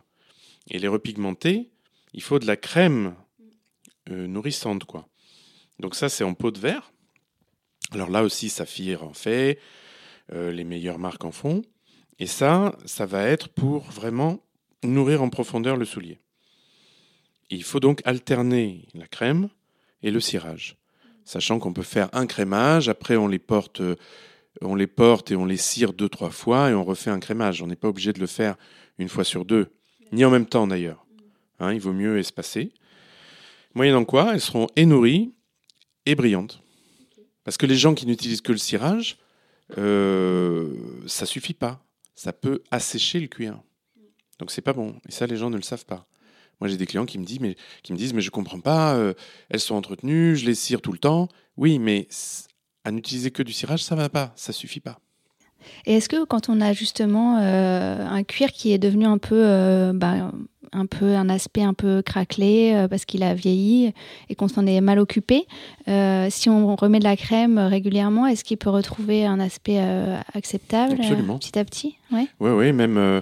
[0.70, 1.70] et les repigmenter,
[2.14, 3.16] il faut de la crème
[4.10, 5.08] euh, nourrissante, quoi.
[5.80, 6.92] Donc, ça, c'est en pot de verre.
[7.92, 9.60] Alors là aussi, Saphir en fait,
[10.32, 11.62] euh, les meilleures marques en font.
[12.20, 14.44] Et ça, ça va être pour vraiment
[14.84, 16.20] nourrir en profondeur le soulier.
[17.50, 19.50] Il faut donc alterner la crème
[20.02, 20.78] et le cirage.
[21.26, 23.96] Sachant qu'on peut faire un crémage, après on les porte euh,
[24.62, 27.62] on les porte et on les cire deux, trois fois et on refait un crémage.
[27.62, 28.56] On n'est pas obligé de le faire
[29.00, 29.72] une fois sur deux,
[30.12, 31.06] ni en même temps d'ailleurs.
[31.60, 32.72] Hein, il vaut mieux espacer.
[33.74, 35.34] Moyennant quoi, elles seront et nourries
[36.06, 36.62] et brillantes.
[37.44, 39.18] Parce que les gens qui n'utilisent que le cirage,
[39.78, 40.74] euh,
[41.08, 41.83] ça suffit pas.
[42.16, 43.62] Ça peut assécher le cuir.
[44.40, 45.00] Donc c'est pas bon.
[45.08, 46.08] Et ça, les gens ne le savent pas.
[46.60, 48.96] Moi, j'ai des clients qui me disent, mais qui me disent, mais je comprends pas.
[48.96, 49.14] Euh,
[49.50, 51.28] elles sont entretenues, je les cire tout le temps.
[51.58, 52.08] Oui, mais
[52.84, 55.00] à n'utiliser que du cirage, ça va pas, ça suffit pas.
[55.86, 59.36] Et est-ce que quand on a justement euh, un cuir qui est devenu un peu,
[59.36, 60.32] euh, bah,
[60.72, 63.94] un peu un aspect un peu craquelé euh, parce qu'il a vieilli
[64.30, 65.46] et qu'on s'en est mal occupé,
[66.30, 69.80] si on remet de la crème régulièrement, est-ce qu'il peut retrouver un aspect
[70.34, 71.98] acceptable petit à petit?
[72.12, 73.22] Oui, oui, ouais, même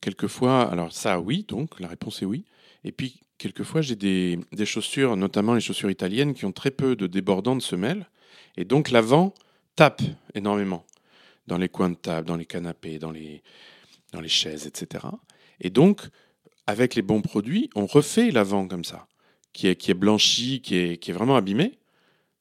[0.00, 0.62] quelquefois.
[0.70, 2.44] Alors ça, oui, donc la réponse est oui.
[2.84, 6.96] Et puis quelquefois, j'ai des, des chaussures, notamment les chaussures italiennes, qui ont très peu
[6.96, 8.06] de débordants de semelles
[8.56, 9.34] et donc l'avant
[9.74, 10.02] tape
[10.34, 10.84] énormément
[11.46, 13.42] dans les coins de table, dans les canapés, dans les,
[14.12, 15.06] dans les chaises, etc.
[15.60, 16.02] Et donc,
[16.66, 19.06] avec les bons produits, on refait l'avant comme ça,
[19.52, 21.78] qui est, qui est blanchi, qui est, qui est vraiment abîmé.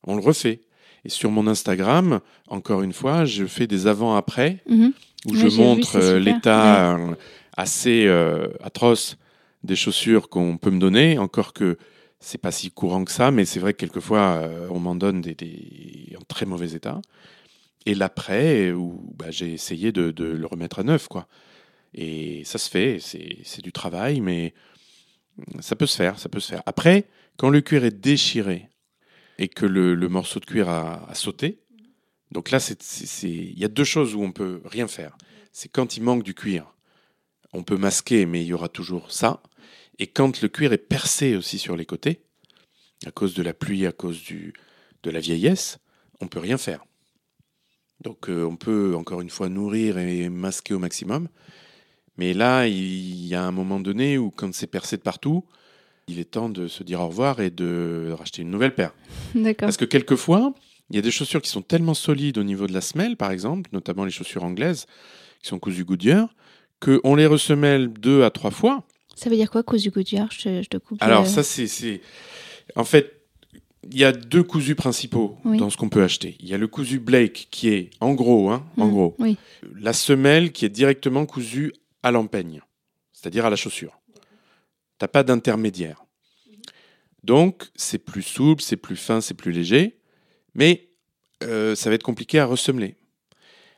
[0.04, 0.62] On le refait.
[1.04, 4.94] Et sur mon Instagram, encore une fois, je fais des avant-après, mhm.
[5.28, 7.16] où je montre euh, l'état euh,
[7.56, 9.18] assez euh, atroce
[9.64, 11.78] des chaussures qu'on peut me donner, encore que
[12.20, 15.22] c'est pas si courant que ça, mais c'est vrai que quelquefois, euh, on m'en donne
[15.22, 17.02] des, en très mauvais état.
[17.86, 18.74] Et l'après,
[19.16, 21.28] bah, j'ai essayé de, le remettre à neuf, quoi.
[21.94, 24.54] Et ça se fait, c'est du travail, mais
[25.62, 26.64] ça peut se faire, ça peut se faire.
[26.66, 28.70] Après, quand le cuir est déchiré
[29.38, 31.62] et que le, morceau de cuir a, sauté,
[32.32, 32.58] donc là,
[33.24, 35.16] il y a deux choses où on peut rien faire.
[35.54, 36.74] C'est quand il manque du cuir,
[37.54, 39.42] on peut masquer, mais il y aura toujours ça.
[40.00, 42.24] Et quand le cuir est percé aussi sur les côtés,
[43.06, 44.22] à cause de la pluie, à cause
[45.04, 45.78] de la vieillesse,
[46.20, 46.84] on peut rien faire.
[48.02, 51.28] Donc euh, on peut encore une fois nourrir et masquer au maximum.
[52.18, 55.44] Mais là, il y a un moment donné où quand c'est percé de partout,
[56.08, 58.94] il est temps de se dire au revoir et de racheter une nouvelle paire.
[59.58, 60.54] Parce que quelquefois,
[60.90, 63.32] il y a des chaussures qui sont tellement solides au niveau de la semelle, par
[63.32, 64.86] exemple, notamment les chaussures anglaises,
[65.42, 66.30] qui sont cousues Goodyear,
[66.80, 70.28] qu'on les ressemelle deux à trois fois, ça veut dire quoi, cousu Goodyear?
[70.30, 71.02] Je, je, te coupe.
[71.02, 71.26] Alors, euh.
[71.26, 72.02] ça, c'est.
[72.76, 73.25] En fait,
[73.92, 76.36] il y a deux cousus principaux dans ce qu'on peut acheter.
[76.40, 79.18] Il y a le cousu Blake qui est, en gros, hein, en gros,
[79.76, 82.62] la semelle qui est directement cousue à l'empeigne,
[83.14, 84.00] c'est-à-dire à la chaussure.
[84.98, 86.04] T'as pas d'intermédiaire.
[87.24, 89.98] Donc, c'est plus souple, c'est plus fin, c'est plus léger,
[90.54, 90.90] mais
[91.44, 92.96] euh, ça va être compliqué à ressemeler.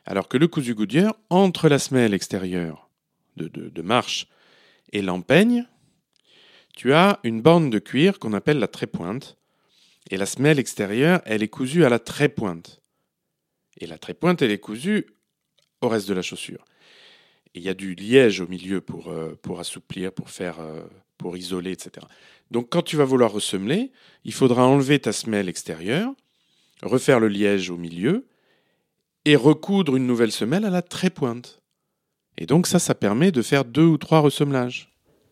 [0.04, 2.90] Alors que le cousu Goodyear, entre la semelle extérieure
[3.36, 4.26] de, de, de marche
[4.92, 5.66] et l'empeigne,
[6.76, 9.37] tu as une bande de cuir qu'on appelle la trépointe.
[10.10, 12.80] Et la semelle extérieure, elle est cousue à la trépointe.
[13.78, 15.06] Et la trépointe, elle est cousue
[15.80, 16.64] au reste de la chaussure.
[17.54, 20.82] Il y a du liège au milieu pour, euh, assouplir, pour faire, euh,
[21.16, 22.06] pour isoler, etc.
[22.50, 23.92] Donc quand tu vas vouloir ressemeler,
[24.24, 26.12] il faudra enlever ta semelle extérieure,
[26.82, 28.26] refaire le liège au milieu
[29.24, 31.60] et recoudre une nouvelle semelle à la trépointe.
[32.36, 34.90] Et donc ça, ça permet de faire deux ou trois ressemblages.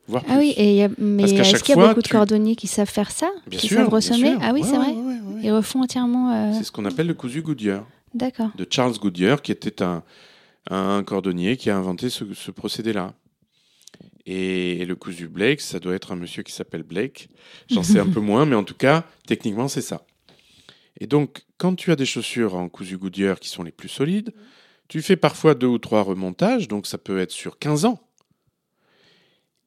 [0.09, 3.11] Voire ah oui, et mais est-ce qu'il y a beaucoup de cordonniers qui savent faire
[3.11, 4.95] ça bien Qui sûr, savent ressembler Ah oui, c'est vrai.
[5.42, 6.33] Ils refont entièrement.
[6.33, 7.85] Euh, c'est ce qu'on appelle le cousu Goodyear.
[8.14, 8.51] D'accord.
[8.57, 10.03] De Charles Goodyear, qui était un,
[10.71, 13.14] un cordonnier qui a inventé ce, ce procédé-là.
[14.27, 17.29] Et, le cousu Blake, ça doit être un monsieur qui s'appelle Blake.
[17.71, 20.05] J'en sais un peu moins, mais en tout cas, techniquement, c'est ça.
[20.99, 24.33] Et donc, quand tu as des chaussures en cousu Goodyear qui sont les plus solides,
[24.88, 28.01] tu fais parfois deux ou trois remontages, donc ça peut être sur 15 ans.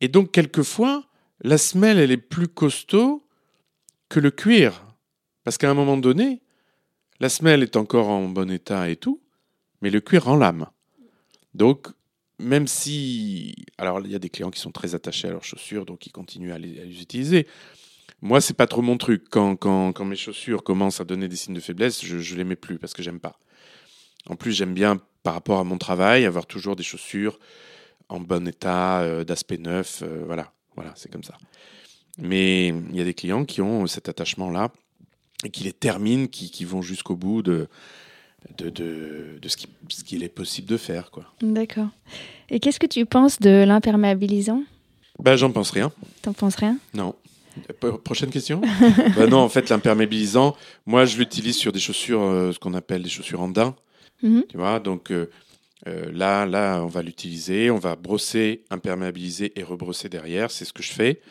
[0.02, 1.06] Et donc, quelquefois,
[1.42, 3.24] la semelle, elle est plus costaud
[4.08, 4.86] que le cuir.
[5.44, 6.42] Parce qu'à un moment donné,
[7.20, 9.22] la semelle est encore en bon état et tout,
[9.82, 10.68] mais le cuir en lame.
[11.54, 11.88] Donc,
[12.40, 13.56] même si.
[13.78, 16.12] Alors, il y a des clients qui sont très attachés à leurs chaussures, donc ils
[16.12, 17.48] continuent à les, utiliser.
[18.22, 19.26] Moi, c'est pas trop mon truc.
[19.30, 22.44] Quand, quand, quand, mes chaussures commencent à donner des signes de faiblesse, je, ne les
[22.44, 23.40] mets plus parce que j'aime pas.
[24.28, 27.40] En plus, j'aime bien par rapport à mon travail, avoir toujours des chaussures
[28.10, 31.36] en bon état, euh, d'aspect neuf, euh, voilà, voilà, c'est comme ça.
[32.18, 34.72] Mais il y a des clients qui ont cet attachement-là
[35.46, 37.68] et qui les terminent, qui, qui vont jusqu'au bout de,
[38.58, 41.12] de, de, de ce qu'il ce est possible de faire.
[41.12, 41.26] quoi.
[41.42, 41.88] D'accord.
[42.50, 44.64] Et qu'est-ce que tu penses de l'imperméabilisant?
[45.20, 45.92] Ben, J'en pense rien.
[46.22, 46.78] T'en penses rien?
[46.94, 47.16] Non.
[48.04, 48.62] Prochaine question?
[49.16, 53.04] Ben Non, en fait, l'imperméabilisant, moi, je l'utilise sur des chaussures, euh, ce qu'on appelle
[53.04, 53.76] des chaussures en daim.
[54.24, 54.44] Mhm.
[54.50, 55.30] Tu vois, donc euh,
[55.88, 60.52] euh, là, là, on va l'utiliser, on va brosser, imperméabiliser et rebrosser derrière.
[60.52, 61.22] C'est ce que je fais.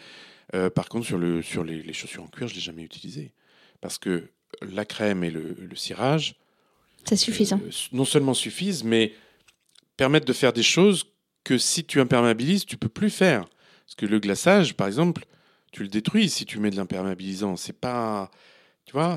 [0.54, 3.32] Euh, par contre, sur, le, sur les, chaussures en cuir, je ne l'ai jamais utilisé.
[3.80, 4.28] Parce que
[4.62, 6.36] la crème et le, cirage,
[7.04, 7.60] C'est suffisant.
[7.62, 9.12] euh, non seulement suffisent, mais
[9.96, 11.04] permettent de faire des choses
[11.44, 13.46] que si tu imperméabilises, tu peux plus faire.
[13.84, 15.24] Parce que le glaçage, par exemple,
[15.72, 17.56] tu le détruis si tu mets de l'imperméabilisant.
[17.56, 18.30] C'est pas,
[18.86, 19.16] tu vois,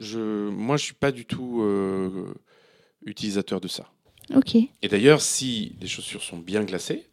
[0.00, 1.64] je, moi je suis pas du tout
[3.04, 3.93] utilisateur de ça.
[4.34, 4.54] Ok.
[4.54, 7.06] Et d'ailleurs, si les chaussures sont bien glacées,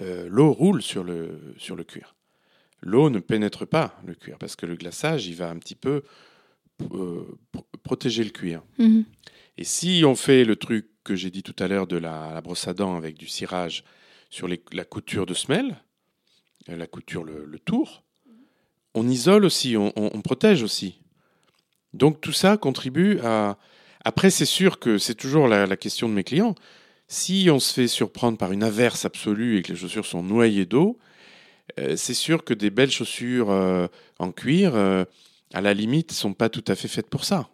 [0.00, 2.14] euh, l'eau roule sur le, sur le cuir.
[2.80, 6.02] L'eau ne pénètre pas le cuir parce que le glaçage, il va un petit peu
[6.92, 8.62] euh, pro- protéger le cuir.
[8.78, 9.04] Mhm.
[9.58, 12.40] Et si on fait le truc que j'ai dit tout à l'heure de la, la
[12.40, 13.84] brosse à dents avec du cirage
[14.30, 15.76] sur les- la couture de semelle,
[16.68, 18.02] euh, la couture, le, le tour,
[18.94, 20.98] on isole aussi, on, on- on protège aussi.
[21.92, 23.58] Donc tout ça contribue à...
[24.04, 26.54] Après, c'est sûr que c'est toujours la, question de mes clients.
[27.08, 30.66] Si on se fait surprendre par une averse absolue et que les chaussures sont noyées
[30.66, 30.98] d'eau,
[31.78, 33.86] euh, c'est sûr que des belles chaussures euh,
[34.18, 35.04] en cuir, euh,
[35.52, 37.48] à la limite, sont pas tout à fait faites pour ça.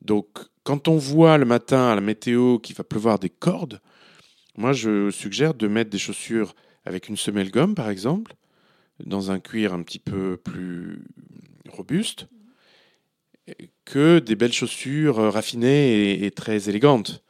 [0.00, 0.26] Donc,
[0.64, 3.80] quand on voit le matin à la météo qu'il va pleuvoir des cordes,
[4.56, 6.54] moi je suggère de mettre des chaussures
[6.84, 8.34] avec une semelle gomme, par exemple,
[8.98, 11.04] dans un cuir un petit peu plus
[11.68, 12.26] robuste,
[13.84, 17.22] que des belles chaussures euh, raffinées et, et très élégantes,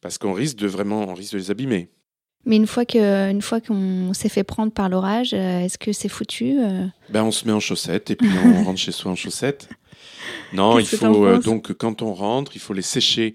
[0.00, 1.88] parce qu'on risque de vraiment, on risque de les abîmer.
[2.44, 5.92] Mais une fois que, une fois qu'on s'est fait prendre par l'orage, euh, est-ce que
[5.92, 9.10] c'est foutu euh Ben, on se met en chaussettes et puis on rentre chez soi
[9.10, 9.68] en chaussettes.
[10.52, 13.34] Non, il faut euh, donc quand on rentre, il faut les sécher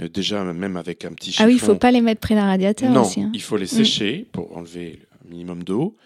[0.00, 1.44] euh, déjà même avec un petit chiffon.
[1.44, 3.20] Ah oui, il faut pas les mettre près d'un radiateur Non, aussi.
[3.20, 3.30] hein.
[3.34, 5.96] il faut les sécher pour enlever un minimum d'eau.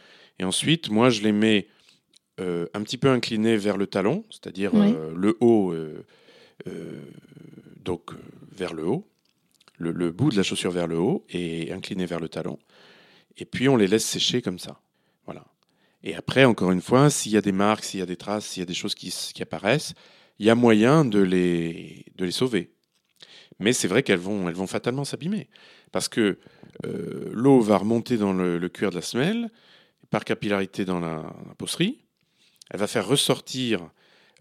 [0.40, 1.68] Et ensuite, moi, je les mets
[2.40, 4.92] euh, un petit peu inclinés vers le talon, c'est-à-dire Oui.
[4.94, 6.03] euh, le haut, euh,
[7.83, 8.11] donc
[8.53, 9.07] vers le haut,
[9.79, 12.59] le, le bout de la chaussure vers le haut et incliné vers le talon.
[13.37, 14.81] Et puis, on les laisse sécher comme ça.
[15.27, 15.44] Voilà.
[16.03, 18.47] Et après, encore une fois, s'il y a des marques, s'il y a des traces,
[18.47, 19.94] s'il y a des choses qui, apparaissent,
[20.38, 22.70] il y a moyen de les, de les sauver.
[23.59, 25.49] Mais c'est vrai qu'elles vont, elles vont fatalement s'abîmer.
[25.92, 26.38] Parce que
[26.85, 29.51] euh, l'eau va remonter dans le, le cuir de la semelle,
[30.11, 31.25] par capillarité dans la,
[31.59, 32.03] la.
[32.70, 33.90] Elle va faire ressortir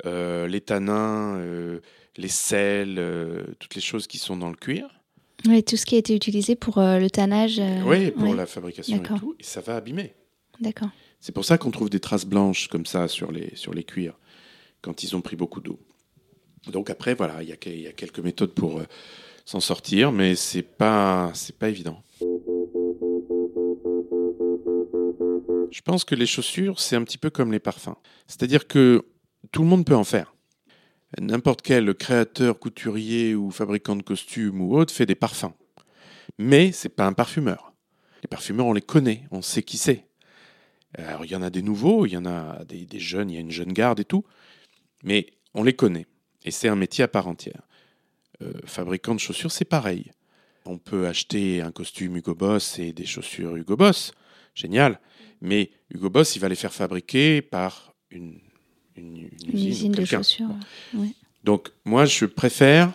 [0.05, 1.79] euh, les tanins, euh,
[2.17, 4.87] les sels, euh, toutes les choses qui sont dans le cuir.
[5.47, 7.61] Oui, tout ce qui a été utilisé pour le tannage.
[7.85, 9.35] oui, pour ouais, la fabrication et tout.
[9.39, 10.13] Et ça va abîmer.
[10.61, 10.89] D'accord.
[11.19, 14.17] C'est pour ça qu'on trouve des traces blanches comme ça sur les, sur les cuirs
[14.81, 15.79] quand ils ont pris beaucoup d'eau.
[16.67, 18.81] Donc après, voilà, il y, a y quelques méthodes pour
[19.43, 22.01] s'en sortir, mais c'est pas, c'est pas évident.
[25.73, 27.95] Je pense que les chaussures, c'est un petit peu comme les parfums.
[28.27, 29.07] C'est-à-dire que
[29.51, 30.35] tout le monde peut en faire.
[31.19, 35.53] N'importe quel créateur, couturier ou fabricant de costumes ou autre fait des parfums.
[36.37, 37.73] Mais c'est pas un parfumeur.
[38.21, 40.05] Les parfumeurs, on les connaît, on sait qui c'est.
[40.95, 43.37] Alors, il y en a des nouveaux, il y en a des, jeunes, il y
[43.37, 44.23] a une jeune garde et tout,
[45.03, 46.05] mais on les connaît.
[46.45, 47.63] Et c'est un métier à part entière.
[48.43, 50.11] Euh, fabricant de chaussures, c'est pareil.
[50.65, 54.13] On peut acheter un costume Hugo Boss et des chaussures Hugo Boss,
[54.53, 54.99] génial.
[55.41, 58.39] Mais Hugo Boss, il va les faire fabriquer par une,
[58.95, 60.49] une, une Une usine, usine de chaussures.
[60.93, 61.13] ouais.
[61.43, 62.93] Donc, moi, je préfère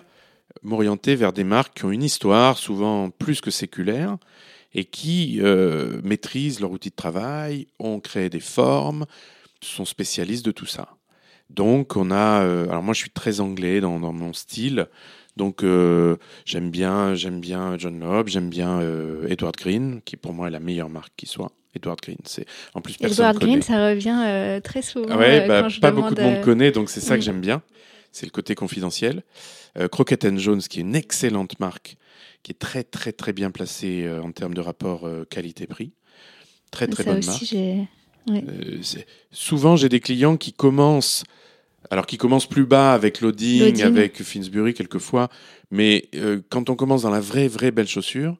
[0.62, 4.16] m'orienter vers des marques qui ont une histoire, souvent plus que séculaire,
[4.74, 9.04] et qui euh, maîtrisent leur outil de travail, ont créé des formes,
[9.60, 10.96] sont spécialistes de tout ça.
[11.50, 12.42] Donc, on a.
[12.44, 14.86] euh, alors, moi, je suis très anglais dans, dans mon style.
[15.38, 20.34] Donc, euh, j'aime bien, j'aime bien John Loeb, j'aime bien euh, Edward Green, qui pour
[20.34, 21.52] moi est la meilleure marque qui soit.
[21.76, 23.52] Edward Green, c'est en plus personne Edward connaît.
[23.52, 25.06] Green, ça revient euh, très souvent.
[25.10, 27.22] Ah ouais, bah, quand je pas beaucoup de monde connaît, donc c'est ça que mm.
[27.22, 27.62] j'aime bien.
[28.10, 29.22] C'est le côté confidentiel.
[29.92, 31.98] Crockett and Jones, qui est une excellente marque,
[32.42, 35.92] qui est très très très bien placée en termes de rapport qualité-prix.
[36.72, 37.86] Très très ça bonne aussi,
[38.26, 39.04] marque.
[39.30, 41.22] souvent, j'ai des clients qui commencent,
[41.90, 43.82] alors qui commencent plus bas avec Loading, Loading.
[43.84, 45.28] avec Finsbury quelquefois,
[45.70, 48.36] mais euh, quand on commence dans la vraie vraie belle chaussure,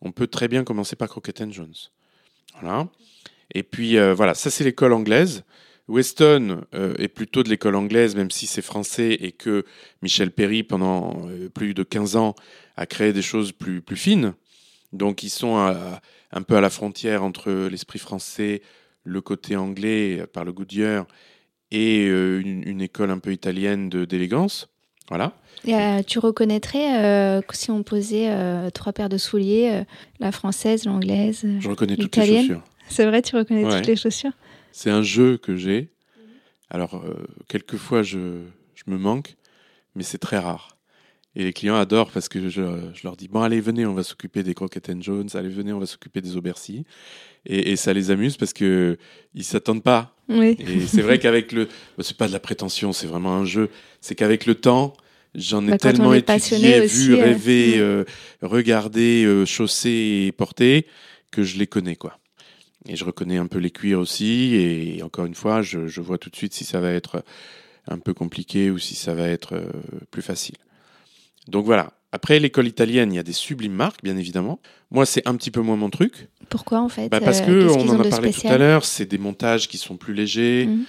[0.00, 1.74] on peut très bien commencer par Crockett and Jones.
[2.60, 2.88] Voilà.
[3.54, 5.44] Et puis euh, voilà, ça c'est l'école anglaise.
[5.88, 9.64] Weston euh, est plutôt de l'école anglaise, même si c'est français et que
[10.00, 12.34] Michel Perry, pendant plus de 15 ans,
[12.76, 14.34] a créé des choses plus, plus fines.
[14.92, 16.00] Donc ils sont à-
[16.30, 18.62] un peu à la frontière entre l'esprit français,
[19.04, 21.06] le côté anglais par le Goodyear
[21.72, 24.68] et euh, une, une école un peu italienne d'élégance.
[25.08, 25.32] Voilà.
[25.64, 28.30] Et, euh, tu reconnaîtrais euh, si on posait
[28.72, 29.82] trois paires de souliers,
[30.20, 31.44] la française, l'anglaise.
[31.58, 32.62] Je reconnais toutes les chaussures.
[32.88, 33.78] C'est vrai, tu reconnais Ouais.
[33.78, 34.32] toutes les chaussures
[34.70, 35.90] C'est un jeu que j'ai.
[36.70, 37.02] Alors,
[37.48, 38.42] quelquefois, je,
[38.74, 39.36] je me manque,
[39.94, 40.76] mais c'est très rare.
[41.34, 42.62] Et les clients adorent parce que je,
[42.92, 45.72] je leur dis Bon, allez, venez, on va s'occuper des Crockett and Jones, allez, venez,
[45.72, 46.84] on va s'occuper des Aubercy.
[47.46, 48.98] Et, et ça les amuse parce que
[49.34, 50.14] ils s'attendent pas.
[50.34, 50.56] Oui.
[50.58, 51.66] Et c'est vrai qu'avec le.
[51.96, 53.70] bah, C'est pas de la prétention, c'est vraiment un jeu.
[54.00, 54.94] C'est qu'avec le temps,
[55.34, 57.80] J'en ai Bah, tellement étudié, aussi, vu, euh, rêvé, mm.
[57.80, 58.04] euh,
[58.42, 60.86] regardé, euh, chaussé et porté
[61.30, 62.18] que je les connais quoi.
[62.86, 64.54] Et je reconnais un peu les cuirs aussi.
[64.54, 67.24] Et encore une fois, je, je vois tout de suite si ça va être
[67.88, 69.70] un peu compliqué ou si ça va être euh,
[70.10, 70.56] plus facile.
[71.48, 71.92] Donc voilà.
[72.12, 74.60] Après l'école italienne, il y a des sublimes marques, bien évidemment.
[74.90, 76.28] Moi, c'est un petit peu moins mon truc.
[76.50, 78.84] Pourquoi en fait Bah, parce euh, que on en a parlé tout à l'heure.
[78.84, 80.84] C'est des montages qui sont plus légers, Mhm.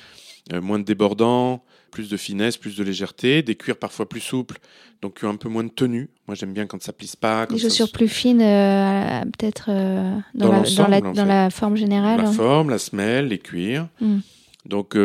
[0.54, 4.58] euh, moins de débordants, plus de finesse, plus de légèreté, des cuirs parfois plus souples,
[5.02, 6.10] donc qui ont un peu moins de tenue.
[6.28, 7.46] Moi, j'aime bien quand ça plisse pas.
[7.46, 11.02] quand Des chaussures se- plus fines, euh, peut-être dans, Dans la, dans, l'ensemble, la, en
[11.02, 11.26] dans fait.
[11.26, 12.20] la forme générale.
[12.22, 12.34] La hein.
[12.34, 13.88] forme, la semelle, les cuirs.
[14.02, 14.18] Mm.
[14.66, 14.98] Donc,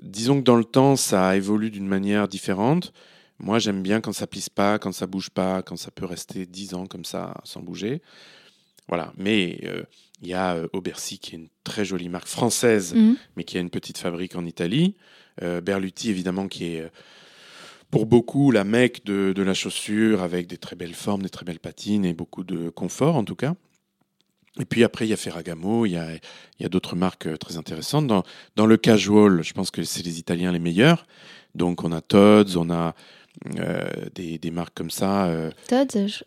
[0.00, 2.92] disons que dans le temps, ça évolue d'une manière différente.
[3.44, 6.46] Moi, j'aime bien quand ça plisse pas, quand ça bouge pas, quand ça peut rester
[6.46, 8.00] 10 ans comme ça sans bouger.
[8.88, 9.12] Voilà.
[9.18, 9.82] Mais euh,
[10.22, 13.16] il y a euh, Aubercy qui est une très jolie marque française, Mhm.
[13.36, 14.96] mais qui a une petite fabrique en Italie.
[15.42, 16.88] Euh, Berluti, évidemment, qui est euh,
[17.90, 21.44] pour beaucoup la mecque de, de la chaussure, avec des très belles formes, des très
[21.44, 23.54] belles patines et beaucoup de confort en tout cas.
[24.60, 26.20] Et puis après, il y a Ferragamo, il y a, il
[26.62, 28.06] y a d'autres marques très intéressantes.
[28.06, 28.22] Dans,
[28.56, 31.06] dans le casual, je pense que c'est les Italiens les meilleurs.
[31.56, 32.94] Donc on a Tod's, on a
[33.58, 35.26] euh, des, des marques comme ça.
[35.26, 35.50] euh.
[35.68, 36.22] Todd, je, je-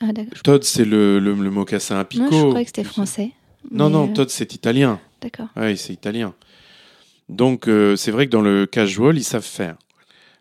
[0.00, 0.06] ah.
[0.42, 2.24] Todd, c'est le, le, le mocassin à picot.
[2.24, 3.30] Non, je croyais que c'était français.
[3.70, 5.00] Non, non, euh, Todd, c'est italien.
[5.20, 5.48] D'accord.
[5.56, 6.34] Oui, c'est italien.
[7.28, 9.76] Donc, c'est vrai que dans le casual, ils savent faire.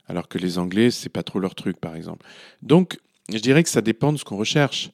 [0.08, 2.26] Alors que les Anglais, c'est pas trop leur truc, par exemple.
[2.62, 3.00] Donc,
[3.34, 4.92] je dirais que ça dépend de ce qu'on recherche.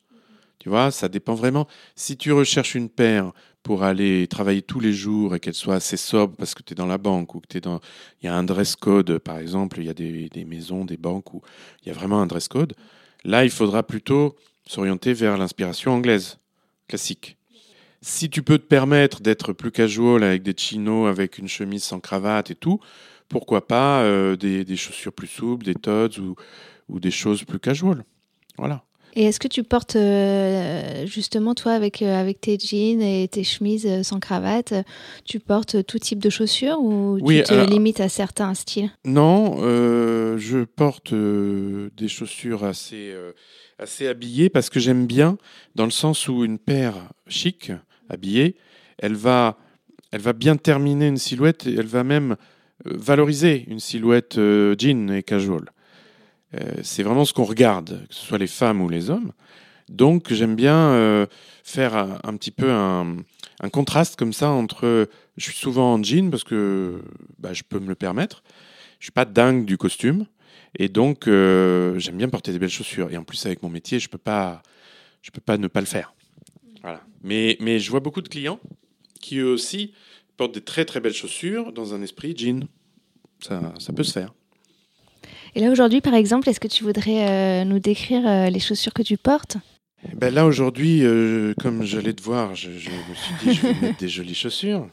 [0.61, 1.67] Tu vois, ça dépend vraiment.
[1.95, 3.31] Si tu recherches une paire
[3.63, 6.75] pour aller travailler tous les jours et qu'elle soit assez sobre parce que tu es
[6.75, 7.79] dans la banque ou que tu es dans.
[8.21, 10.97] Il y a un dress code, par exemple, il y a des, des maisons, des
[10.97, 11.41] banques où
[11.81, 12.75] il y a vraiment un dress code.
[13.23, 14.35] Là, il faudra plutôt
[14.67, 16.37] s'orienter vers l'inspiration anglaise,
[16.87, 17.37] classique.
[18.03, 21.99] Si tu peux te permettre d'être plus casual avec des chinos, avec une chemise sans
[21.99, 22.79] cravate et tout,
[23.29, 26.35] pourquoi pas euh, des, chaussures plus souples, des Tod's ou,
[26.87, 28.05] ou des choses plus casual.
[28.59, 28.83] Voilà.
[29.13, 33.43] Et est-ce que tu portes euh, justement toi avec euh, avec tes jeans et tes
[33.43, 34.73] chemises euh, sans cravate,
[35.25, 38.89] tu portes tout type de chaussures ou Oui, tu te alors- limites à certains styles?
[39.03, 43.13] Non, euh, je porte des chaussures assez,
[43.79, 45.37] assez habillées parce que j'aime bien,
[45.75, 46.95] dans le sens où une paire
[47.27, 47.71] chic,
[48.09, 48.55] habillée,
[48.97, 49.57] elle va,
[50.11, 52.35] elle va bien terminer une silhouette et elle va même
[52.85, 54.39] valoriser une silhouette
[54.79, 55.65] jean et casual.
[56.59, 59.31] Euh, c'est vraiment ce qu'on regarde, que ce soit les femmes ou les hommes.
[59.89, 61.25] Donc j'aime bien euh,
[61.63, 63.17] faire un, petit peu un,
[63.71, 65.09] contraste comme ça entre...
[65.37, 67.01] Je suis souvent en jean parce que
[67.39, 68.43] bah, je peux me le permettre.
[68.99, 70.25] Je suis pas dingue du costume.
[70.77, 73.11] Et donc euh, j'aime bien porter des belles chaussures.
[73.11, 76.13] Et en plus avec mon métier, je peux peux pas ne pas le faire.
[76.81, 77.01] Voilà.
[77.23, 78.59] Mais, mais je vois beaucoup de clients
[79.19, 79.93] qui eux aussi
[80.37, 82.67] portent des très très belles chaussures dans un esprit jean.
[83.41, 84.33] Ça, ça peut se faire.
[85.55, 88.93] Et là aujourd'hui par exemple, est-ce que tu voudrais euh, nous décrire euh, les chaussures
[88.93, 89.57] que tu portes?
[90.11, 93.73] Eh Ben là aujourd'hui, euh, comme j'allais te voir, je, me suis dit je vais
[93.81, 94.89] mettre des jolies chaussures,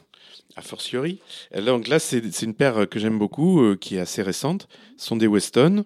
[0.55, 1.19] a fortiori.
[1.53, 4.67] Et Donc là c'est une paire que j'aime beaucoup, euh, qui est assez récente.
[4.97, 5.85] Ce sont des Weston.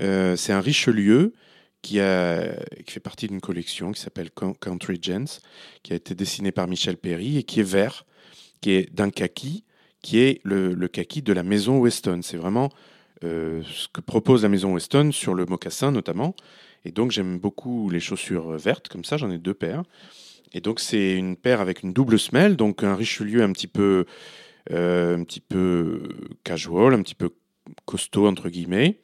[0.00, 1.34] Euh, c'est un Richelieu
[1.82, 2.54] qui, a,
[2.86, 5.40] qui fait partie d'une collection qui s'appelle Coun- Country Gents,
[5.82, 8.06] qui a été dessinée par Michel Perry et qui est vert,
[8.60, 9.64] qui est d'un kaki,
[10.00, 12.20] qui est le, le kaki de la maison Weston.
[12.22, 12.70] C'est vraiment
[13.24, 16.34] euh, ce que propose la maison Weston sur le mocassin notamment.
[16.84, 19.82] Et donc j'aime beaucoup les chaussures vertes, comme ça j'en ai deux paires.
[20.52, 24.04] Et donc c'est une paire avec une double semelle, donc un Richelieu un petit peu,
[24.70, 26.08] euh, un petit peu
[26.44, 27.30] casual, un petit peu
[27.86, 28.98] costaud entre guillemets,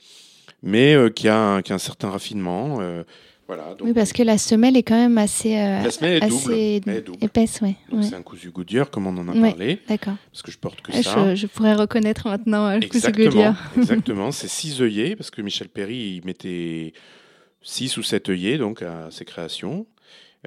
[0.63, 2.81] mais euh, qui a un certain raffinement.
[3.49, 3.75] Voilà.
[3.75, 6.53] Donc, Oui, parce que la semelle est quand même assez, euh, la semelle est double.
[6.53, 7.25] assez Elle est double.
[7.25, 7.75] épaisse, ouais.
[7.91, 8.07] Donc ouais.
[8.09, 9.51] c'est un cousu Goodyear comme on en a Ouais.
[9.51, 10.15] parlé, D'accord.
[10.31, 11.35] parce que je porte que ça.
[11.35, 13.71] Je, je pourrais reconnaître maintenant euh, le cousu Exactement, Goodyear.
[13.77, 14.31] exactement.
[14.33, 16.93] C'est six œillets, parce que Michel Perry, il mettait
[17.63, 19.87] six ou sept œillets donc, à ses créations.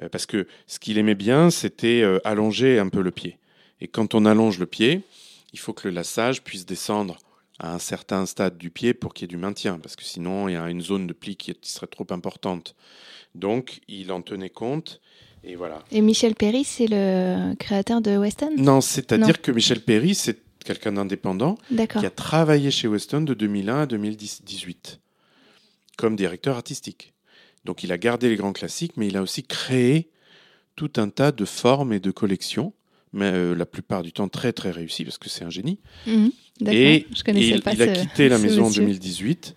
[0.00, 3.38] Euh, parce que ce qu'il aimait bien, c'était euh, allonger un peu le pied.
[3.80, 5.02] Et quand on allonge le pied,
[5.52, 7.18] il faut que le lassage puisse descendre
[7.62, 10.48] à un certain stade du pied pour qu'il y ait du maintien, parce que sinon,
[10.48, 12.74] il y a une zone de pli qui serait trop importante.
[13.34, 15.00] Donc, il en tenait compte,
[15.44, 15.82] et voilà.
[15.90, 18.52] Et Michel Perry, c'est le créateur de Weston?
[18.58, 23.82] Non, c'est-à-dire que Michel Perry, c'est quelqu'un d'indépendant, qui a travaillé chez Weston de 2001
[23.82, 25.00] à 2018
[25.96, 27.14] comme directeur artistique.
[27.64, 30.10] Donc il a gardé les grands classiques, mais il a aussi créé
[30.74, 32.72] tout un tas de formes et de collections,
[33.12, 35.78] mais euh, la plupart du temps très très réussies parce que c'est un génie.
[36.06, 36.32] Mhm.
[36.60, 38.82] Et, je et connaissais il, a quitté la maison en monsieur.
[38.82, 39.56] 2018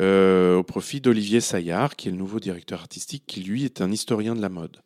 [0.00, 3.90] euh, au profit d'Olivier Saillard, qui est le nouveau directeur artistique, qui lui est un
[3.90, 4.78] historien de la mode.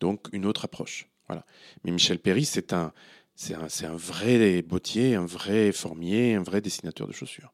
[0.00, 1.08] Donc une autre approche.
[1.28, 1.44] Voilà.
[1.82, 2.92] Mais Michel Perry, c'est un,
[3.34, 7.52] c'est un, un vrai bottier, un vrai formier, un vrai dessinateur de chaussures,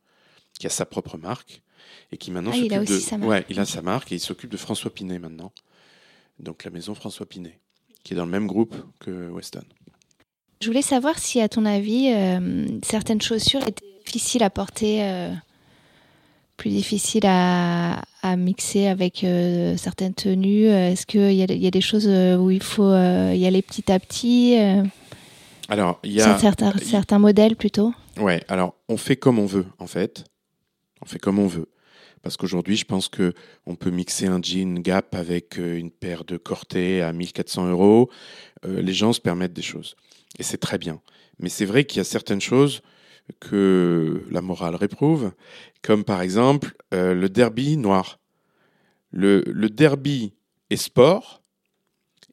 [0.59, 1.63] qui a sa propre marque
[2.13, 2.99] et qui maintenant Ah, il a de.
[2.99, 3.31] sa marque.
[3.31, 5.53] Ouais, il a sa marque et il s'occupe de François Pinet maintenant.
[6.39, 7.61] Donc la maison François Pinet,
[8.03, 9.65] qui est dans le même groupe que Weston.
[10.63, 15.33] Je voulais savoir si, à ton avis, euh, certaines chaussures étaient difficiles à porter, euh,
[16.59, 20.67] plus difficiles à, à mixer avec euh, certaines tenues.
[20.67, 24.59] Est-ce qu'il y, y a des choses où il faut y aller petit à petit
[25.71, 26.39] Alors, il y a.
[26.39, 27.95] certains, modèles plutôt?
[28.19, 30.25] Ouais, alors on fait comme on veut en fait.
[31.01, 31.71] On fait comme on veut.
[32.23, 33.33] Parce qu'aujourd'hui, je pense que
[33.65, 38.11] on peut mixer un jean Gap avec une paire de Corté à 1400 euros.
[38.69, 39.97] Les gens se permettent des choses.
[40.39, 41.01] Et c'est très bien.
[41.39, 42.83] Mais c'est vrai qu'il y a certaines choses
[43.39, 45.33] que la morale réprouve,
[45.83, 48.19] comme par exemple euh, le derby noir.
[49.13, 50.33] Le, le derby
[50.71, 51.43] est sport,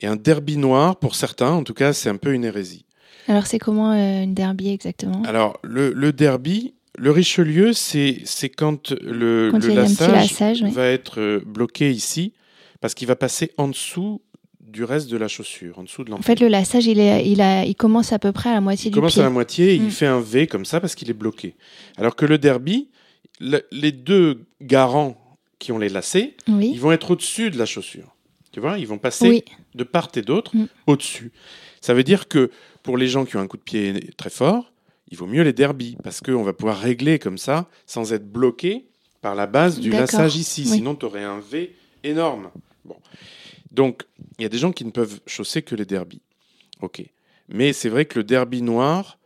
[0.01, 2.85] et un derby noir, pour certains, en tout cas, c'est un peu une hérésie.
[3.27, 5.23] Alors, c'est comment euh, une derby exactement?
[5.23, 8.23] Alors, le, le derby, le Richelieu, c'est
[8.55, 10.71] quand le, Quand le lassage, lassage, oui.
[10.71, 12.33] va être euh, bloqué ici,
[12.79, 14.21] parce qu'il va passer en dessous
[14.67, 16.25] du reste de la chaussure, en dessous de En l'empile.
[16.25, 18.89] fait, le lassage, il, est, il, a, il commence à peu près à la moitié
[18.89, 19.21] il du commence pied.
[19.21, 19.85] à la moitié, et Mm.
[19.85, 21.55] il fait un V comme ça parce qu'il est bloqué.
[21.97, 22.89] Alors que le derby,
[23.39, 25.17] le- les deux garants
[25.59, 28.13] qui ont les lacets, ils vont être au-dessus de la chaussure.
[28.51, 29.43] Tu vois, ils vont passer Oui.
[29.75, 30.67] de part et d'autre Mm.
[30.87, 31.31] au-dessus.
[31.81, 32.51] Ça veut dire que
[32.83, 34.71] pour les gens qui ont un coup de pied très fort,
[35.09, 38.85] il vaut mieux les derbies parce qu'on va pouvoir régler comme ça sans être bloqué
[39.21, 40.63] par la base du lassage ici.
[40.65, 40.75] Oui.
[40.77, 42.49] Sinon, tu aurais un V énorme.
[42.85, 42.95] Bon.
[43.71, 44.03] Donc,
[44.39, 46.21] il y a des gens qui ne peuvent chausser que les derbies.
[46.81, 47.03] OK.
[47.49, 49.17] Mais c'est vrai que le derby noir,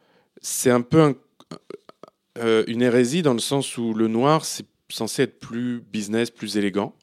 [0.42, 1.16] c'est un peu un-
[2.38, 6.58] euh, une hérésie dans le sens où le noir, c'est censé être plus business, plus
[6.58, 6.96] élégant.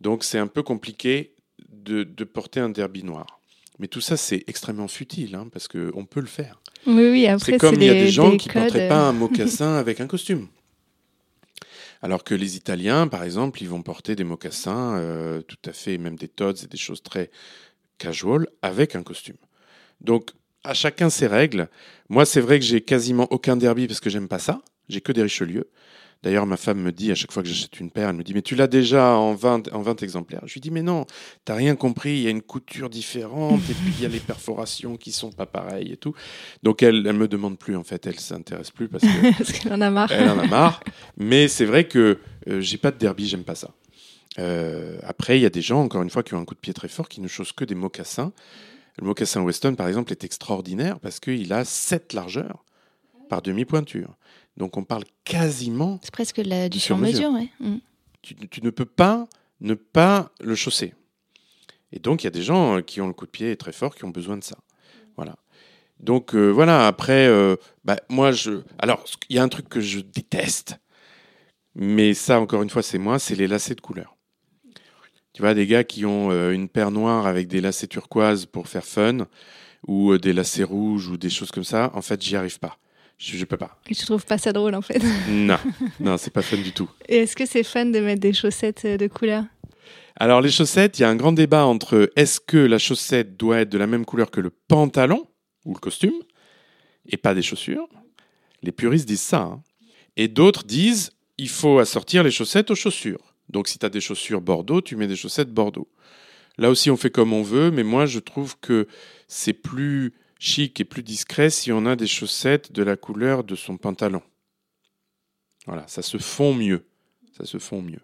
[0.00, 1.32] Donc, c'est un peu compliqué
[1.68, 3.40] de, de porter un derby noir.
[3.78, 6.60] Mais tout ça, c'est extrêmement futile, hein, parce qu'on peut le faire.
[6.86, 8.88] Oui, oui, après, C'est comme il y a des- gens des qui ne porteraient euh,
[8.88, 10.48] pas un mocassin avec un costume.
[12.04, 15.96] Alors que les Italiens, par exemple, ils vont porter des mocassins euh, tout à fait,
[15.96, 17.30] même des tods et des choses très
[17.96, 19.38] casual avec un costume.
[20.02, 20.32] Donc,
[20.64, 21.66] à chacun ses règles.
[22.10, 24.60] Moi, c'est vrai que j'ai quasiment aucun derby parce que j'aime pas ça.
[24.90, 25.70] J'ai que des Richelieu.
[26.24, 28.32] D'ailleurs, ma femme me dit, à chaque fois que j'achète une paire, elle me dit,
[28.32, 30.40] mais tu l'as déjà en 20, en 20 exemplaires?
[30.46, 31.04] Je lui dis, mais non,
[31.44, 34.20] t'as rien compris, il y a une couture différente, et puis il y a les
[34.20, 36.14] perforations qui sont pas pareilles et tout.
[36.62, 39.74] Donc, elle, elle me demande plus, en fait, elle s'intéresse plus parce que Parce qu'elle
[39.74, 40.10] en a marre.
[40.12, 40.80] elle en a marre.
[41.18, 42.18] Mais c'est vrai que
[42.48, 43.72] euh, j'ai pas de derby, j'aime pas ça.
[44.38, 46.60] Euh, après, il y a des gens, encore une fois, qui ont un coup de
[46.60, 48.32] pied très fort, qui ne chaussent que des mocassins.
[48.98, 52.64] Le mocassin Weston, par exemple, est extraordinaire parce qu'il a 7 largeurs
[53.28, 54.16] par demi-pointure.
[54.56, 57.30] Donc on parle quasiment, C'est presque de la- du sur-mesure.
[57.32, 57.48] ouais.
[57.60, 57.76] Mm.
[58.22, 59.26] tu, tu ne peux pas
[59.60, 60.94] ne pas le chausser.
[61.92, 63.72] Et donc il y a des gens euh, qui ont le coup de pied très
[63.72, 64.56] fort, qui ont besoin de ça.
[65.16, 65.36] Voilà.
[66.00, 68.62] Donc euh, voilà, après, euh, bah, moi, je...
[68.78, 70.76] Alors, il y a un truc que je déteste,
[71.74, 74.16] mais ça, encore une fois, c'est moi, c'est les lacets de couleur.
[75.32, 78.68] Tu vois, des gars qui ont euh, une paire noire avec des lacets turquoise pour
[78.68, 79.26] faire fun,
[79.86, 82.76] ou des lacets rouges, ou des choses comme ça, en fait, j'y arrive pas.
[83.18, 83.78] Je, je peux pas.
[83.88, 85.02] Et tu trouves pas ça drôle, en fait.
[85.28, 85.58] Non,
[86.00, 86.88] non, c'est pas fun du tout.
[87.08, 89.44] Et est-ce que c'est fun de mettre des chaussettes euh, de couleur
[90.16, 93.60] Alors les chaussettes, il y a un grand débat entre est-ce que la chaussette doit
[93.60, 95.26] être de la même couleur que le pantalon
[95.64, 96.14] ou le costume
[97.06, 97.88] et pas des chaussures?
[98.62, 99.42] Les puristes disent ça.
[99.42, 99.62] hein.
[100.16, 103.34] Et d'autres disent il faut assortir les chaussettes aux chaussures.
[103.48, 105.88] Donc si tu as des chaussures Bordeaux, tu mets des chaussettes Bordeaux.
[106.58, 108.86] Là aussi on fait comme on veut, mais moi je trouve que
[109.28, 113.56] c'est plus chic et plus discret si on a des chaussettes de la couleur de
[113.56, 114.22] son pantalon.
[115.66, 116.84] Voilà, ça se fond mieux.
[117.36, 118.02] Ça se fond mieux.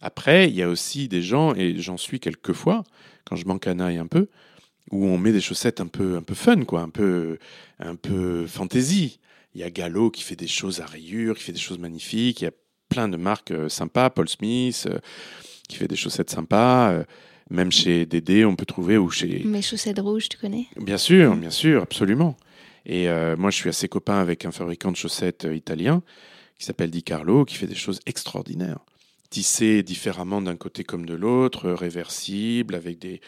[0.00, 2.84] Après, il y a aussi des gens, et j'en suis quelquefois,
[3.24, 4.28] quand je m'encanaille un peu,
[4.90, 7.38] où on met des chaussettes un peu, un peu fun, quoi, un peu,
[7.78, 9.18] un peu fantasy.
[9.54, 12.42] Il y a Gallo qui fait des choses à rayures, qui fait des choses magnifiques.
[12.42, 12.52] Il y a
[12.90, 14.98] plein de marques euh, sympas, Paul Smith, euh,
[15.66, 17.04] qui fait des chaussettes sympas.
[17.50, 20.66] Même chez Dédé, on peut trouver, ou chez, Mes chaussettes rouges, tu connais?
[20.76, 22.36] Bien sûr, bien sûr, absolument.
[22.84, 26.02] Et euh, moi, je suis assez copain avec un fabricant de chaussettes euh, italien
[26.58, 28.78] qui s'appelle Di Carlo, qui fait des choses extraordinaires.
[29.30, 33.20] Tissées différemment d'un côté comme de l'autre, euh, réversibles, avec des,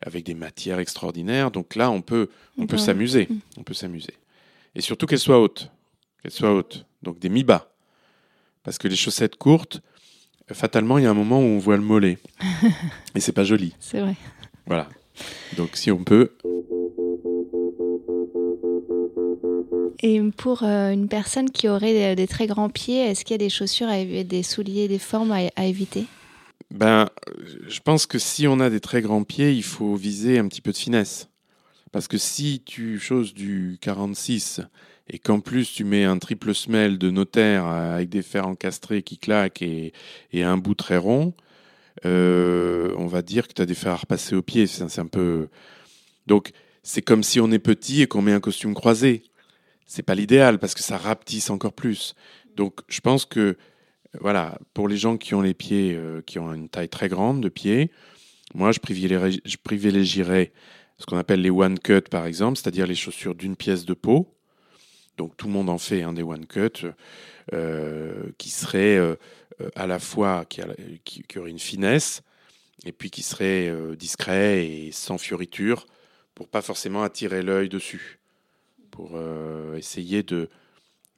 [0.00, 1.50] avec des matières extraordinaires.
[1.50, 3.26] Donc là, on peut, on peut s'amuser.
[3.28, 3.38] Mm.
[3.58, 4.14] On peut s'amuser.
[4.74, 5.70] Et surtout qu'elles soient hautes.
[6.22, 6.86] Qu'elles soient hautes.
[7.02, 7.70] Donc des mi-bas.
[8.62, 9.82] Parce que les chaussettes courtes,
[10.50, 12.18] fatalement, il y a un moment où on voit le mollet.
[13.14, 13.74] Et c'est pas joli.
[13.80, 14.16] C'est vrai.
[14.66, 14.88] Voilà.
[15.56, 16.30] Donc si on peut,
[20.02, 23.36] Et pour euh, une personne qui aurait des, des très grands pieds, est-ce qu'il y
[23.36, 26.06] a des chaussures, à des souliers, des formes à, à éviter?
[26.72, 30.38] Ben, euh, je pense que si on a des très grands pieds, il faut viser
[30.38, 31.28] un petit peu de finesse.
[31.92, 34.60] Parce que si tu choses du 46
[35.08, 39.18] et qu'en plus tu mets un triple semelle de notaire avec des fers encastrés qui
[39.18, 39.92] claquent et,
[40.34, 41.34] un bout très rond,
[42.04, 44.66] euh, on va dire que tu as des fers à repasser au pied.
[44.66, 45.48] C'est un peu.
[46.26, 49.22] Donc, c'est comme si on est petit et qu'on met un costume croisé.
[49.86, 52.14] C'est pas l'idéal parce que ça rapetisse encore plus.
[52.56, 53.56] Donc, je pense que,
[54.20, 57.42] voilà, pour les gens qui ont les pieds, euh, qui ont une taille très grande
[57.42, 57.90] de pieds,
[58.54, 60.52] moi, je privilégierais, je privilégierais
[60.98, 64.34] ce qu'on appelle les one cut, par exemple, c'est-à-dire les chaussures d'une pièce de peau.
[65.22, 66.84] Donc, tout le monde en fait hein, des one cut
[67.52, 69.14] euh, qui seraient euh,
[69.76, 70.60] à la fois qui,
[71.04, 72.22] qui, aurait une finesse
[72.84, 75.86] et puis qui serait euh, discret et sans fioriture
[76.34, 78.18] pour pas forcément attirer l'œil dessus,
[78.90, 80.48] pour euh, essayer de,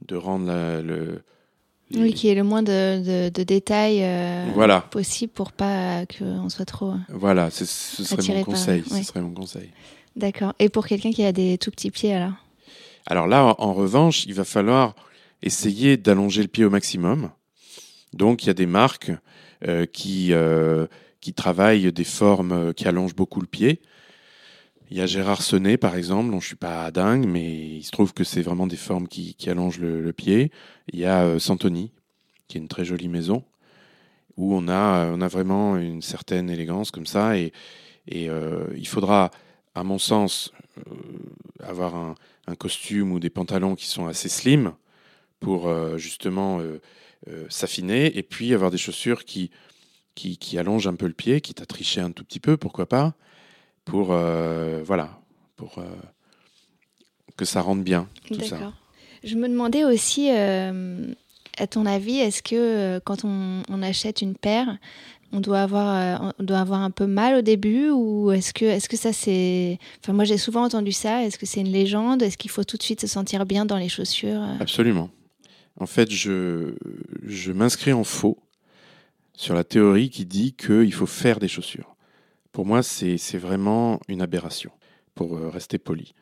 [0.06, 0.52] de rendre
[0.82, 1.22] le,
[1.94, 4.82] oui, qui est le moins de, de, détails euh, voilà.
[4.82, 6.92] possible pour pas qu'on soit trop.
[7.08, 8.82] Voilà, ce serait mon conseil.
[8.86, 9.70] Ce serait mon conseil.
[10.14, 10.52] D'accord.
[10.58, 12.43] Et pour quelqu'un qui a des tout petits pieds alors?
[13.06, 14.94] Alors là, en revanche, il va falloir
[15.42, 17.30] essayer d'allonger le pied au maximum.
[18.14, 19.12] Donc il y a des marques
[19.66, 20.86] euh, qui, euh,
[21.20, 23.82] qui travaillent des formes euh, qui allongent beaucoup le pied.
[24.90, 27.90] Il y a Gérard Sonnet, par exemple, dont je suis pas dingue, mais il se
[27.90, 30.50] trouve que c'est vraiment des formes qui, qui allongent le, pied.
[30.92, 31.90] Il y a Santoni,
[32.46, 33.44] qui est une très jolie maison,
[34.36, 37.36] où on a, on a vraiment une certaine élégance comme ça.
[37.38, 37.52] Et
[38.06, 39.30] il faudra,
[39.74, 40.52] à mon sens,
[41.60, 42.14] avoir un,
[42.46, 44.74] un, costume ou des pantalons qui sont assez slim
[45.40, 45.68] pour
[45.98, 46.60] justement
[47.28, 49.50] euh, s'affiner et puis avoir des chaussures qui,
[50.14, 53.14] qui, allongent un peu le pied, qui t'a triché un tout petit peu, pourquoi pas,
[53.86, 55.18] pour, euh, voilà,
[55.56, 55.86] pour euh,
[57.38, 58.10] que ça rentre bien.
[59.22, 64.76] Je me demandais aussi, à ton avis, est-ce que quand on, achète une paire,
[65.34, 68.88] on doit avoir, on doit avoir un peu mal au début ou est-ce que, est-ce
[68.88, 71.24] que ça c'est, enfin moi j'ai souvent entendu ça.
[71.24, 72.22] Est-ce que c'est une légende?
[72.22, 74.42] Est-ce qu'il faut tout de suite se sentir bien dans les chaussures?
[74.60, 75.10] Absolument
[75.76, 76.74] en fait, je,
[77.24, 78.38] je m'inscris en faux
[79.34, 81.96] sur la théorie qui dit qu'il faut faire des chaussures.
[82.52, 84.70] Pour moi, c'est vraiment une aberration,
[85.14, 86.14] pour euh, rester poli.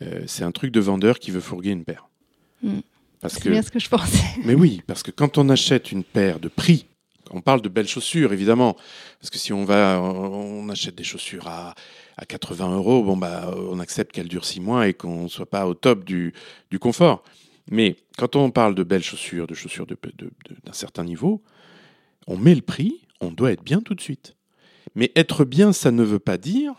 [0.00, 2.08] Euh, c'est un truc de vendeur qui veut fourguer une paire.
[2.62, 2.80] Hmm.
[3.26, 4.24] C'est bien ce que je pensais.
[4.44, 6.86] Mais oui, parce que quand on achète une paire de prix,
[7.30, 8.76] on parle de belles chaussures, évidemment,
[9.20, 11.74] parce que si on va, on achète des chaussures à,
[12.16, 15.66] à 80 euros, bah, on accepte qu'elles durent six mois et qu'on ne soit pas
[15.66, 16.34] au top du,
[16.70, 17.22] du confort.
[17.70, 21.42] Mais quand on parle de belles chaussures, de chaussures d'un certain niveau,
[22.26, 24.36] on met le prix, on doit être bien tout de suite.
[24.94, 26.74] Mais être bien, ça ne veut pas dire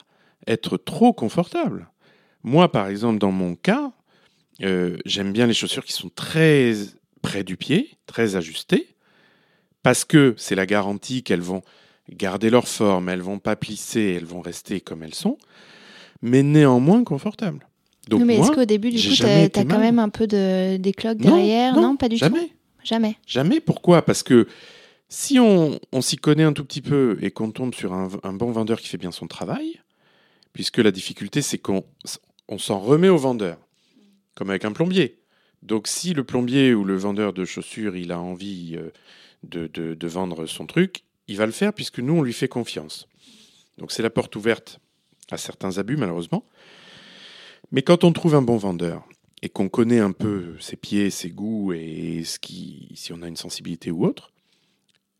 [0.45, 1.89] être trop confortable.
[2.43, 3.93] Moi, par exemple, dans mon cas,
[4.61, 6.73] euh, j'aime bien les chaussures qui sont très
[7.21, 8.92] près du pied, très ajustées,
[9.83, 11.61] parce que c'est la garantie qu'elles vont
[12.09, 15.37] garder leur forme, elles vont pas plisser, elles vont rester comme elles sont,
[16.21, 17.67] mais néanmoins confortables
[18.11, 21.17] mais est-ce qu'au début, du coup, tu as, quand même un peu de, des cloques
[21.17, 21.75] derrière?
[21.75, 22.47] non, pas du jamais.
[22.47, 22.53] tout
[22.83, 23.15] Jamais.
[23.25, 23.59] Jamais.
[23.61, 24.01] Pourquoi?
[24.01, 24.45] Parce que
[25.07, 28.33] si on, on s'y connaît un tout petit peu et qu'on tombe sur un, un,
[28.33, 29.79] bon vendeur qui fait bien son travail,
[30.51, 31.85] puisque la difficulté, c'est qu'on
[32.49, 33.57] on, s'en remet au vendeur,
[34.35, 35.19] comme avec un plombier.
[35.61, 38.89] Donc si le plombier ou le vendeur de chaussures, il a envie euh,
[39.43, 43.07] de, vendre son truc, il va le faire puisque nous, on lui fait confiance.
[43.77, 44.79] Donc c'est la porte ouverte
[45.31, 46.45] à certains abus, malheureusement.
[47.71, 49.07] Mais quand on trouve un bon vendeur
[49.41, 53.27] et qu'on connaît un peu ses pieds, ses goûts et ce qui, si on a
[53.27, 54.31] une sensibilité ou autre,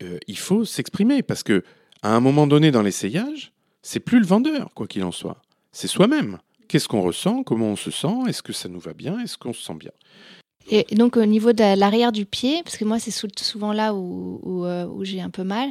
[0.02, 1.64] euh, il faut s'exprimer parce que
[2.02, 3.52] à un moment donné dans l'essayage,
[3.82, 6.38] c'est plus le vendeur, quoi qu'il en soit, c'est soi-même.
[6.68, 7.42] Qu'est-ce qu'on ressent?
[7.42, 8.28] Comment on se sent?
[8.28, 9.18] Est-ce que ça nous va bien?
[9.20, 9.92] Est-ce qu'on se sent bien?
[10.70, 14.40] Et donc au niveau de l'arrière du pied, parce que moi c'est souvent là où,
[14.42, 15.68] où, euh, j'ai un peu mal,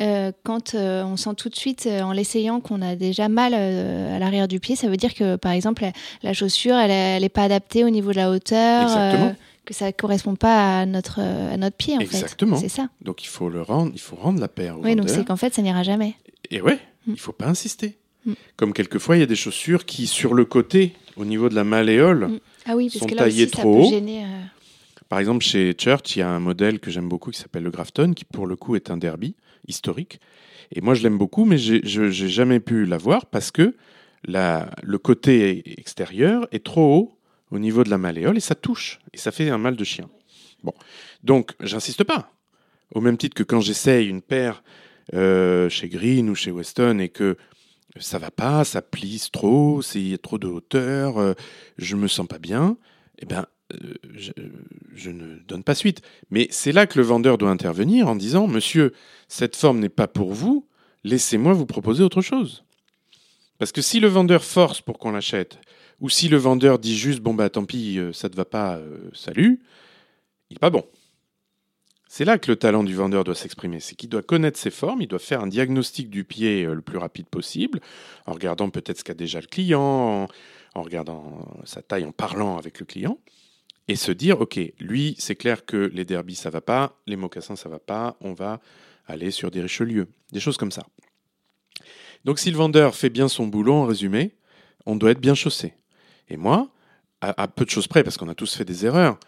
[0.00, 4.18] euh, quand euh, on sent tout de suite en l'essayant qu'on a déjà mal à
[4.18, 5.84] l'arrière du pied, ça veut dire que par exemple
[6.22, 9.34] la, chaussure elle n'est pas adaptée au niveau de la hauteur.
[9.64, 12.56] que ça correspond pas à notre à notre pied en Exactement.
[12.56, 12.88] C'est ça.
[13.02, 15.36] Donc il faut le rendre, il faut rendre la paire au Oui, donc c'est qu'en
[15.36, 16.14] fait ça n'ira jamais.
[16.50, 17.14] Et ouais, il mm.
[17.14, 17.98] il faut pas insister.
[18.24, 18.32] Mm.
[18.56, 21.64] Comme quelquefois il y a des chaussures qui sur le côté, au niveau de la
[21.64, 22.40] malléole, mm.
[22.66, 24.42] Ah oui, parce sont que là taillés aussi, trop ça peut gêner, euh.
[25.08, 27.70] Par exemple, chez Church, il y a un modèle que j'aime beaucoup qui s'appelle le
[27.70, 29.34] Grafton, qui pour le coup est un derby
[29.66, 30.20] historique.
[30.72, 33.74] Et moi, je l'aime beaucoup, mais je n'ai jamais pu l'avoir parce que
[34.24, 37.18] la, le côté extérieur est trop haut
[37.50, 40.08] au niveau de la malléole et ça touche et ça fait un mal de chien.
[40.62, 40.74] Bon,
[41.24, 42.32] donc j'insiste pas.
[42.94, 44.62] Au même titre que quand j'essaye une paire
[45.14, 47.36] euh, chez Green ou chez Weston et que
[47.98, 51.34] ça va pas, ça plisse trop, a trop de hauteur, euh,
[51.78, 52.76] je me sens pas bien,
[53.18, 53.94] eh ben, euh,
[54.94, 56.02] je, ne donne pas suite.
[56.30, 58.92] Mais c'est là que le vendeur doit intervenir en disant, monsieur,
[59.28, 60.66] cette forme n'est pas pour vous,
[61.04, 62.64] laissez-moi vous proposer autre chose.
[63.58, 65.58] Parce que si le vendeur force pour qu'on l'achète,
[66.00, 68.76] ou si le vendeur dit juste bon bah tant pis, euh, ça te va pas,
[68.76, 69.60] euh, salut,
[70.50, 70.84] il n'est pas bon.
[72.12, 75.00] C'est là que le talent du vendeur doit s'exprimer, c'est qu'il doit connaître ses formes,
[75.00, 77.78] il doit faire un diagnostic du pied euh, le plus rapide possible,
[78.26, 80.26] en regardant peut-être ce qu'a déjà le client,
[80.74, 83.16] en, regardant sa taille, en parlant avec le client,
[83.86, 87.54] et se dire ok, lui c'est clair que les derbies ça va pas, les mocassins
[87.54, 88.60] ça va pas, on va
[89.06, 90.84] aller sur des Richelieu, des choses comme ça.
[92.24, 94.34] Donc si le vendeur fait bien son boulot, en résumé,
[94.84, 95.74] on doit être bien chaussé.
[96.28, 96.70] Et moi,
[97.20, 99.20] à, à peu de choses près, parce qu'on a tous fait des erreurs,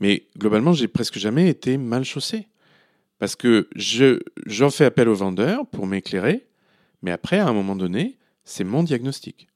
[0.00, 2.48] mais globalement, j'ai presque jamais été mal chaussé.
[3.18, 6.46] Parce que je, j'en fais appel au vendeur pour m'éclairer,
[7.02, 9.48] mais après, à un moment donné, c'est mon diagnostic.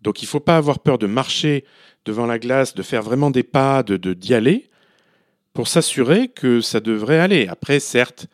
[0.00, 1.64] Donc il ne faut pas avoir peur de marcher
[2.04, 4.70] devant la glace, de faire vraiment des pas, de, de d'y aller,
[5.52, 7.46] pour s'assurer que ça devrait aller.
[7.46, 8.26] Après, certes,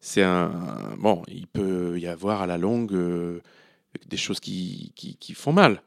[0.00, 0.50] c'est un
[0.98, 3.40] bon, il peut y avoir à la longue euh,
[4.06, 5.82] des choses qui, qui, qui font mal.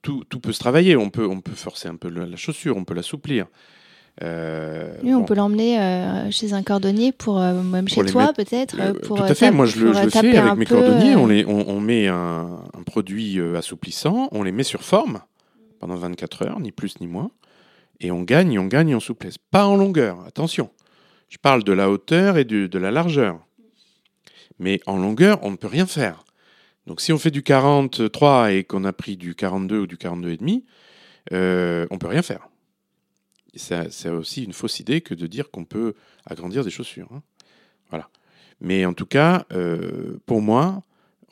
[0.00, 0.96] Tout, tout, peut se travailler.
[0.96, 3.46] On peut, on peut forcer un peu la chaussure, on peut l'assouplir.
[4.22, 5.24] Euh, oui, on bon.
[5.24, 8.76] peut l'emmener euh, chez un cordonnier pour euh, même chez toi peut-être.
[8.78, 9.50] Euh, tout à fait.
[9.50, 11.16] Moi, je le, je le fais avec mes cordonniers.
[11.16, 15.20] On, les, on, on met un, un, produit assouplissant, on les met sur forme
[15.80, 17.30] pendant 24 heures, ni plus ni moins,
[18.00, 19.38] et on gagne, on gagne en souplesse.
[19.38, 20.18] Pas en longueur.
[20.26, 20.70] Attention.
[21.28, 23.40] Je parle de la hauteur et de la largeur.
[24.58, 26.24] Mais en longueur, on ne peut rien faire.
[26.86, 30.62] Donc si on fait du 43 et qu'on a pris du 42 ou du 42,5,
[31.32, 32.48] euh, on peut rien faire.
[33.54, 35.94] C'est aussi une fausse idée que de dire qu'on peut
[36.24, 37.08] agrandir des chaussures.
[37.12, 37.22] Hein.
[37.90, 38.08] Voilà.
[38.60, 40.82] Mais en tout cas, euh, pour moi,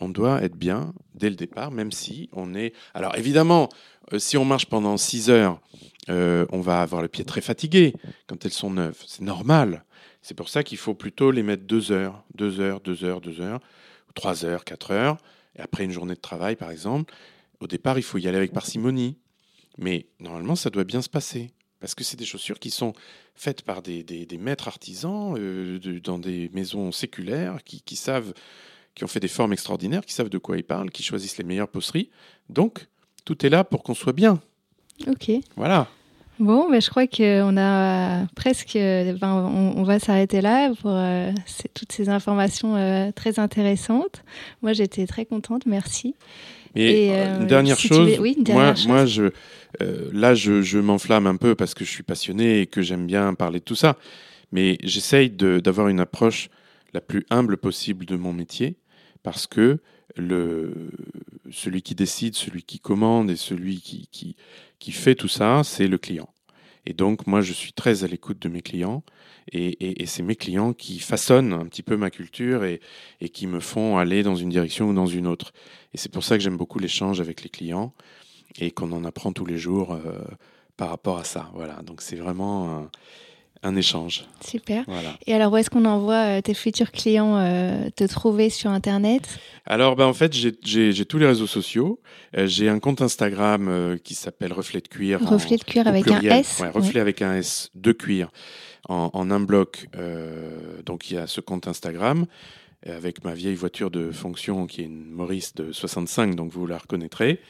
[0.01, 2.75] on doit être bien dès le départ, même si on est...
[2.95, 3.69] Alors évidemment,
[4.13, 5.61] euh, si on marche pendant 6 heures,
[6.09, 7.95] euh, on va avoir le pied très fatigué
[8.27, 9.03] quand elles sont neuves.
[9.07, 9.85] C'est normal.
[10.23, 13.41] C'est pour ça qu'il faut plutôt les mettre 2 heures, 2 heures, 2 heures, 2
[13.41, 13.61] heures,
[14.15, 15.17] 3 heures, 4 heures,
[15.57, 17.15] et après une journée de travail par exemple.
[17.61, 19.19] Au départ, il faut y aller avec parcimonie.
[19.79, 21.53] Mais normalement, ça doit bien se passer.
[21.81, 22.93] Parce que c'est des chaussures qui sont
[23.35, 27.97] faites par des, des, des maîtres artisans euh, de, dans des maisons séculaires qui, qui,
[27.97, 28.35] savent,
[28.95, 31.45] qui ont fait des formes extraordinaires, qui savent de quoi ils parlent, qui choisissent les
[31.45, 32.11] meilleures poseries.
[32.49, 32.87] Donc,
[33.25, 34.41] tout est là pour qu'on soit bien.
[35.07, 35.31] Ok.
[35.57, 35.89] Voilà.
[36.41, 38.73] Bon, mais je crois qu'on a presque.
[38.75, 41.33] Ben, on, on, va s'arrêter là pour euh,
[41.75, 44.23] toutes ces informations euh, très intéressantes.
[44.63, 45.67] Moi, j'étais très contente.
[45.67, 46.15] Merci.
[46.75, 48.87] Et, Et euh, une dernière si chose, oui, une dernière moi, chose.
[48.87, 49.31] moi, je,
[49.83, 53.07] euh, là, je, je m'enflamme un peu parce que je suis passionné et que j'aime
[53.07, 53.97] bien parler de tout ça.
[54.53, 56.49] Mais j'essaye d'avoir une approche
[56.93, 58.77] la plus humble possible de mon métier
[59.23, 59.79] parce que
[60.17, 60.91] le,
[61.51, 64.37] celui qui décide, celui qui commande et celui qui, qui,
[64.79, 66.29] qui fait tout ça, c'est le client.
[66.87, 69.05] Et donc, moi, je suis très à l'écoute de mes clients
[69.53, 72.81] et, et, et c'est mes clients qui façonnent un petit peu ma culture et,
[73.21, 75.53] et qui me font aller dans une direction ou dans une autre.
[75.95, 77.93] Et c'est pour ça que j'aime beaucoup l'échange avec les clients
[78.59, 80.19] et qu'on en apprend tous les jours euh,
[80.77, 81.51] par rapport à ça.
[81.55, 82.91] Voilà, donc c'est vraiment un,
[83.63, 84.25] un, échange.
[84.45, 84.85] Super.
[84.87, 85.17] Voilà.
[85.27, 89.23] Et alors, où est-ce qu'on envoie euh, tes futurs clients euh, te trouver sur Internet?
[89.67, 92.01] Alors, ben, en fait, j'ai tous les réseaux sociaux.
[92.37, 95.21] Euh, j'ai un compte Instagram qui s'appelle Reflet de cuir.
[95.21, 96.33] Reflet de cuir avec pluriel.
[96.33, 96.61] un S.
[96.61, 98.31] Ouais, reflet avec un S de cuir
[98.89, 99.89] en, en un bloc.
[99.97, 102.27] Euh, donc, il y a ce compte Instagram
[102.87, 106.79] avec ma vieille voiture de fonction qui est une Maurice de 65, donc vous la
[106.79, 107.41] reconnaîtrez.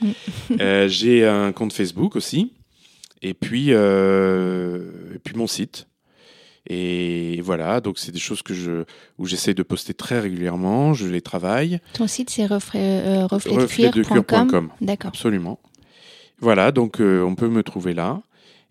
[0.61, 2.53] euh, J'ai un compte Facebook aussi,
[3.23, 5.87] et puis, euh, et puis mon site.
[6.69, 8.85] Et voilà, donc c'est des choses que je,
[9.19, 11.79] où j'essaie de poster très régulièrement, je les travaille.
[11.95, 14.71] Ton site c'est reflet, euh, refletdecuir.com.
[14.81, 15.09] D'accord.
[15.09, 15.59] Absolument.
[16.41, 18.21] Voilà, donc euh, on peut me trouver là.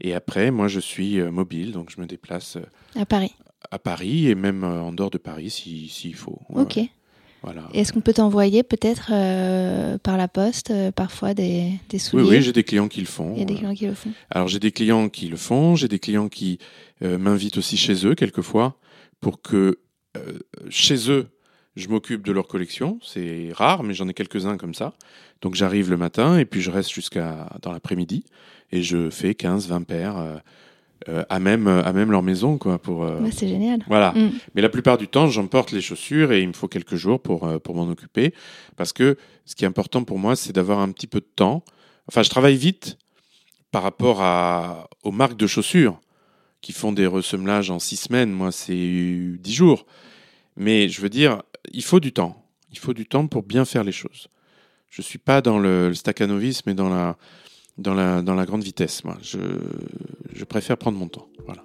[0.02, 2.58] Et après, moi je suis euh, mobile, donc je me déplace.
[2.96, 3.34] à Paris
[3.72, 6.40] à Paris et même euh, en dehors de Paris s'il si, si faut.
[6.54, 6.80] Ok.
[7.42, 7.70] Voilà.
[7.74, 12.30] Est-ce qu'on peut t'envoyer peut-être euh, par la poste euh, parfois des, des souliers Oui,
[12.38, 13.34] oui j'ai des clients qui le font.
[13.34, 14.12] Il y a des clients qui le font.
[14.30, 16.60] Alors j'ai des clients qui le font, j'ai des clients qui
[17.02, 18.78] euh, m'invitent aussi chez eux quelquefois
[19.22, 19.80] pour que
[20.18, 20.40] euh,
[20.70, 21.28] chez eux
[21.76, 23.00] je m'occupe de leur collection.
[23.02, 24.94] C'est rare, mais j'en ai quelques-uns comme ça.
[25.42, 28.26] Donc j'arrive le matin et puis je reste jusqu'à dans l'après-midi
[28.72, 30.36] et je fais 15-20 paires euh,
[31.08, 33.80] euh, à même à même leur maison quoi pour euh, c'est génial.
[33.88, 34.12] voilà.
[34.12, 34.32] Mm.
[34.54, 37.46] mais la plupart du temps j'emporte les chaussures et il me faut quelques jours pour
[37.48, 38.34] euh, pour m'en occuper
[38.76, 39.16] parce que
[39.46, 41.64] ce qui est important pour moi c'est d'avoir un petit peu de temps.
[42.10, 42.98] Enfin je travaille vite
[43.72, 46.02] par rapport à aux marques de chaussures
[46.60, 48.32] qui font des ressemblages en six semaines.
[48.32, 49.86] Moi c'est dix jours.
[50.58, 52.46] Mais je veux dire il faut du temps.
[52.74, 54.28] Il faut du temps pour bien faire les choses
[54.90, 57.18] je suis pas dans le, le staccanovisme mais dans la
[57.80, 59.04] dans la, dans la grande vitesse.
[59.04, 59.18] Moi.
[59.22, 59.40] Je,
[60.34, 61.28] je préfère prendre mon temps.
[61.46, 61.64] Voilà.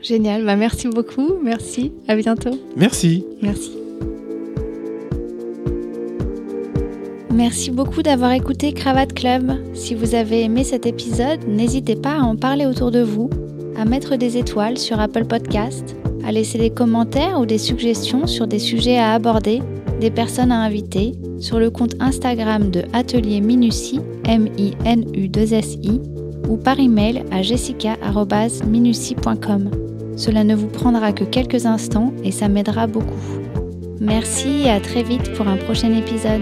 [0.00, 0.44] Génial.
[0.44, 1.34] Bah, merci beaucoup.
[1.42, 1.92] Merci.
[2.08, 2.58] À bientôt.
[2.76, 3.26] Merci.
[3.42, 3.72] Merci.
[7.32, 9.52] Merci beaucoup d'avoir écouté Cravate Club.
[9.74, 13.30] Si vous avez aimé cet épisode, n'hésitez pas à en parler autour de vous,
[13.76, 18.46] à mettre des étoiles sur Apple Podcast, à laisser des commentaires ou des suggestions sur
[18.46, 19.62] des sujets à aborder,
[20.00, 26.00] des personnes à inviter, sur le compte Instagram de Atelier Minutie, M-I-N-U-2-S-I,
[26.48, 29.70] ou par email à jessica.minutie.com.
[30.16, 33.20] Cela ne vous prendra que quelques instants et ça m'aidera beaucoup.
[34.00, 36.40] Merci et à très vite pour un prochain épisode.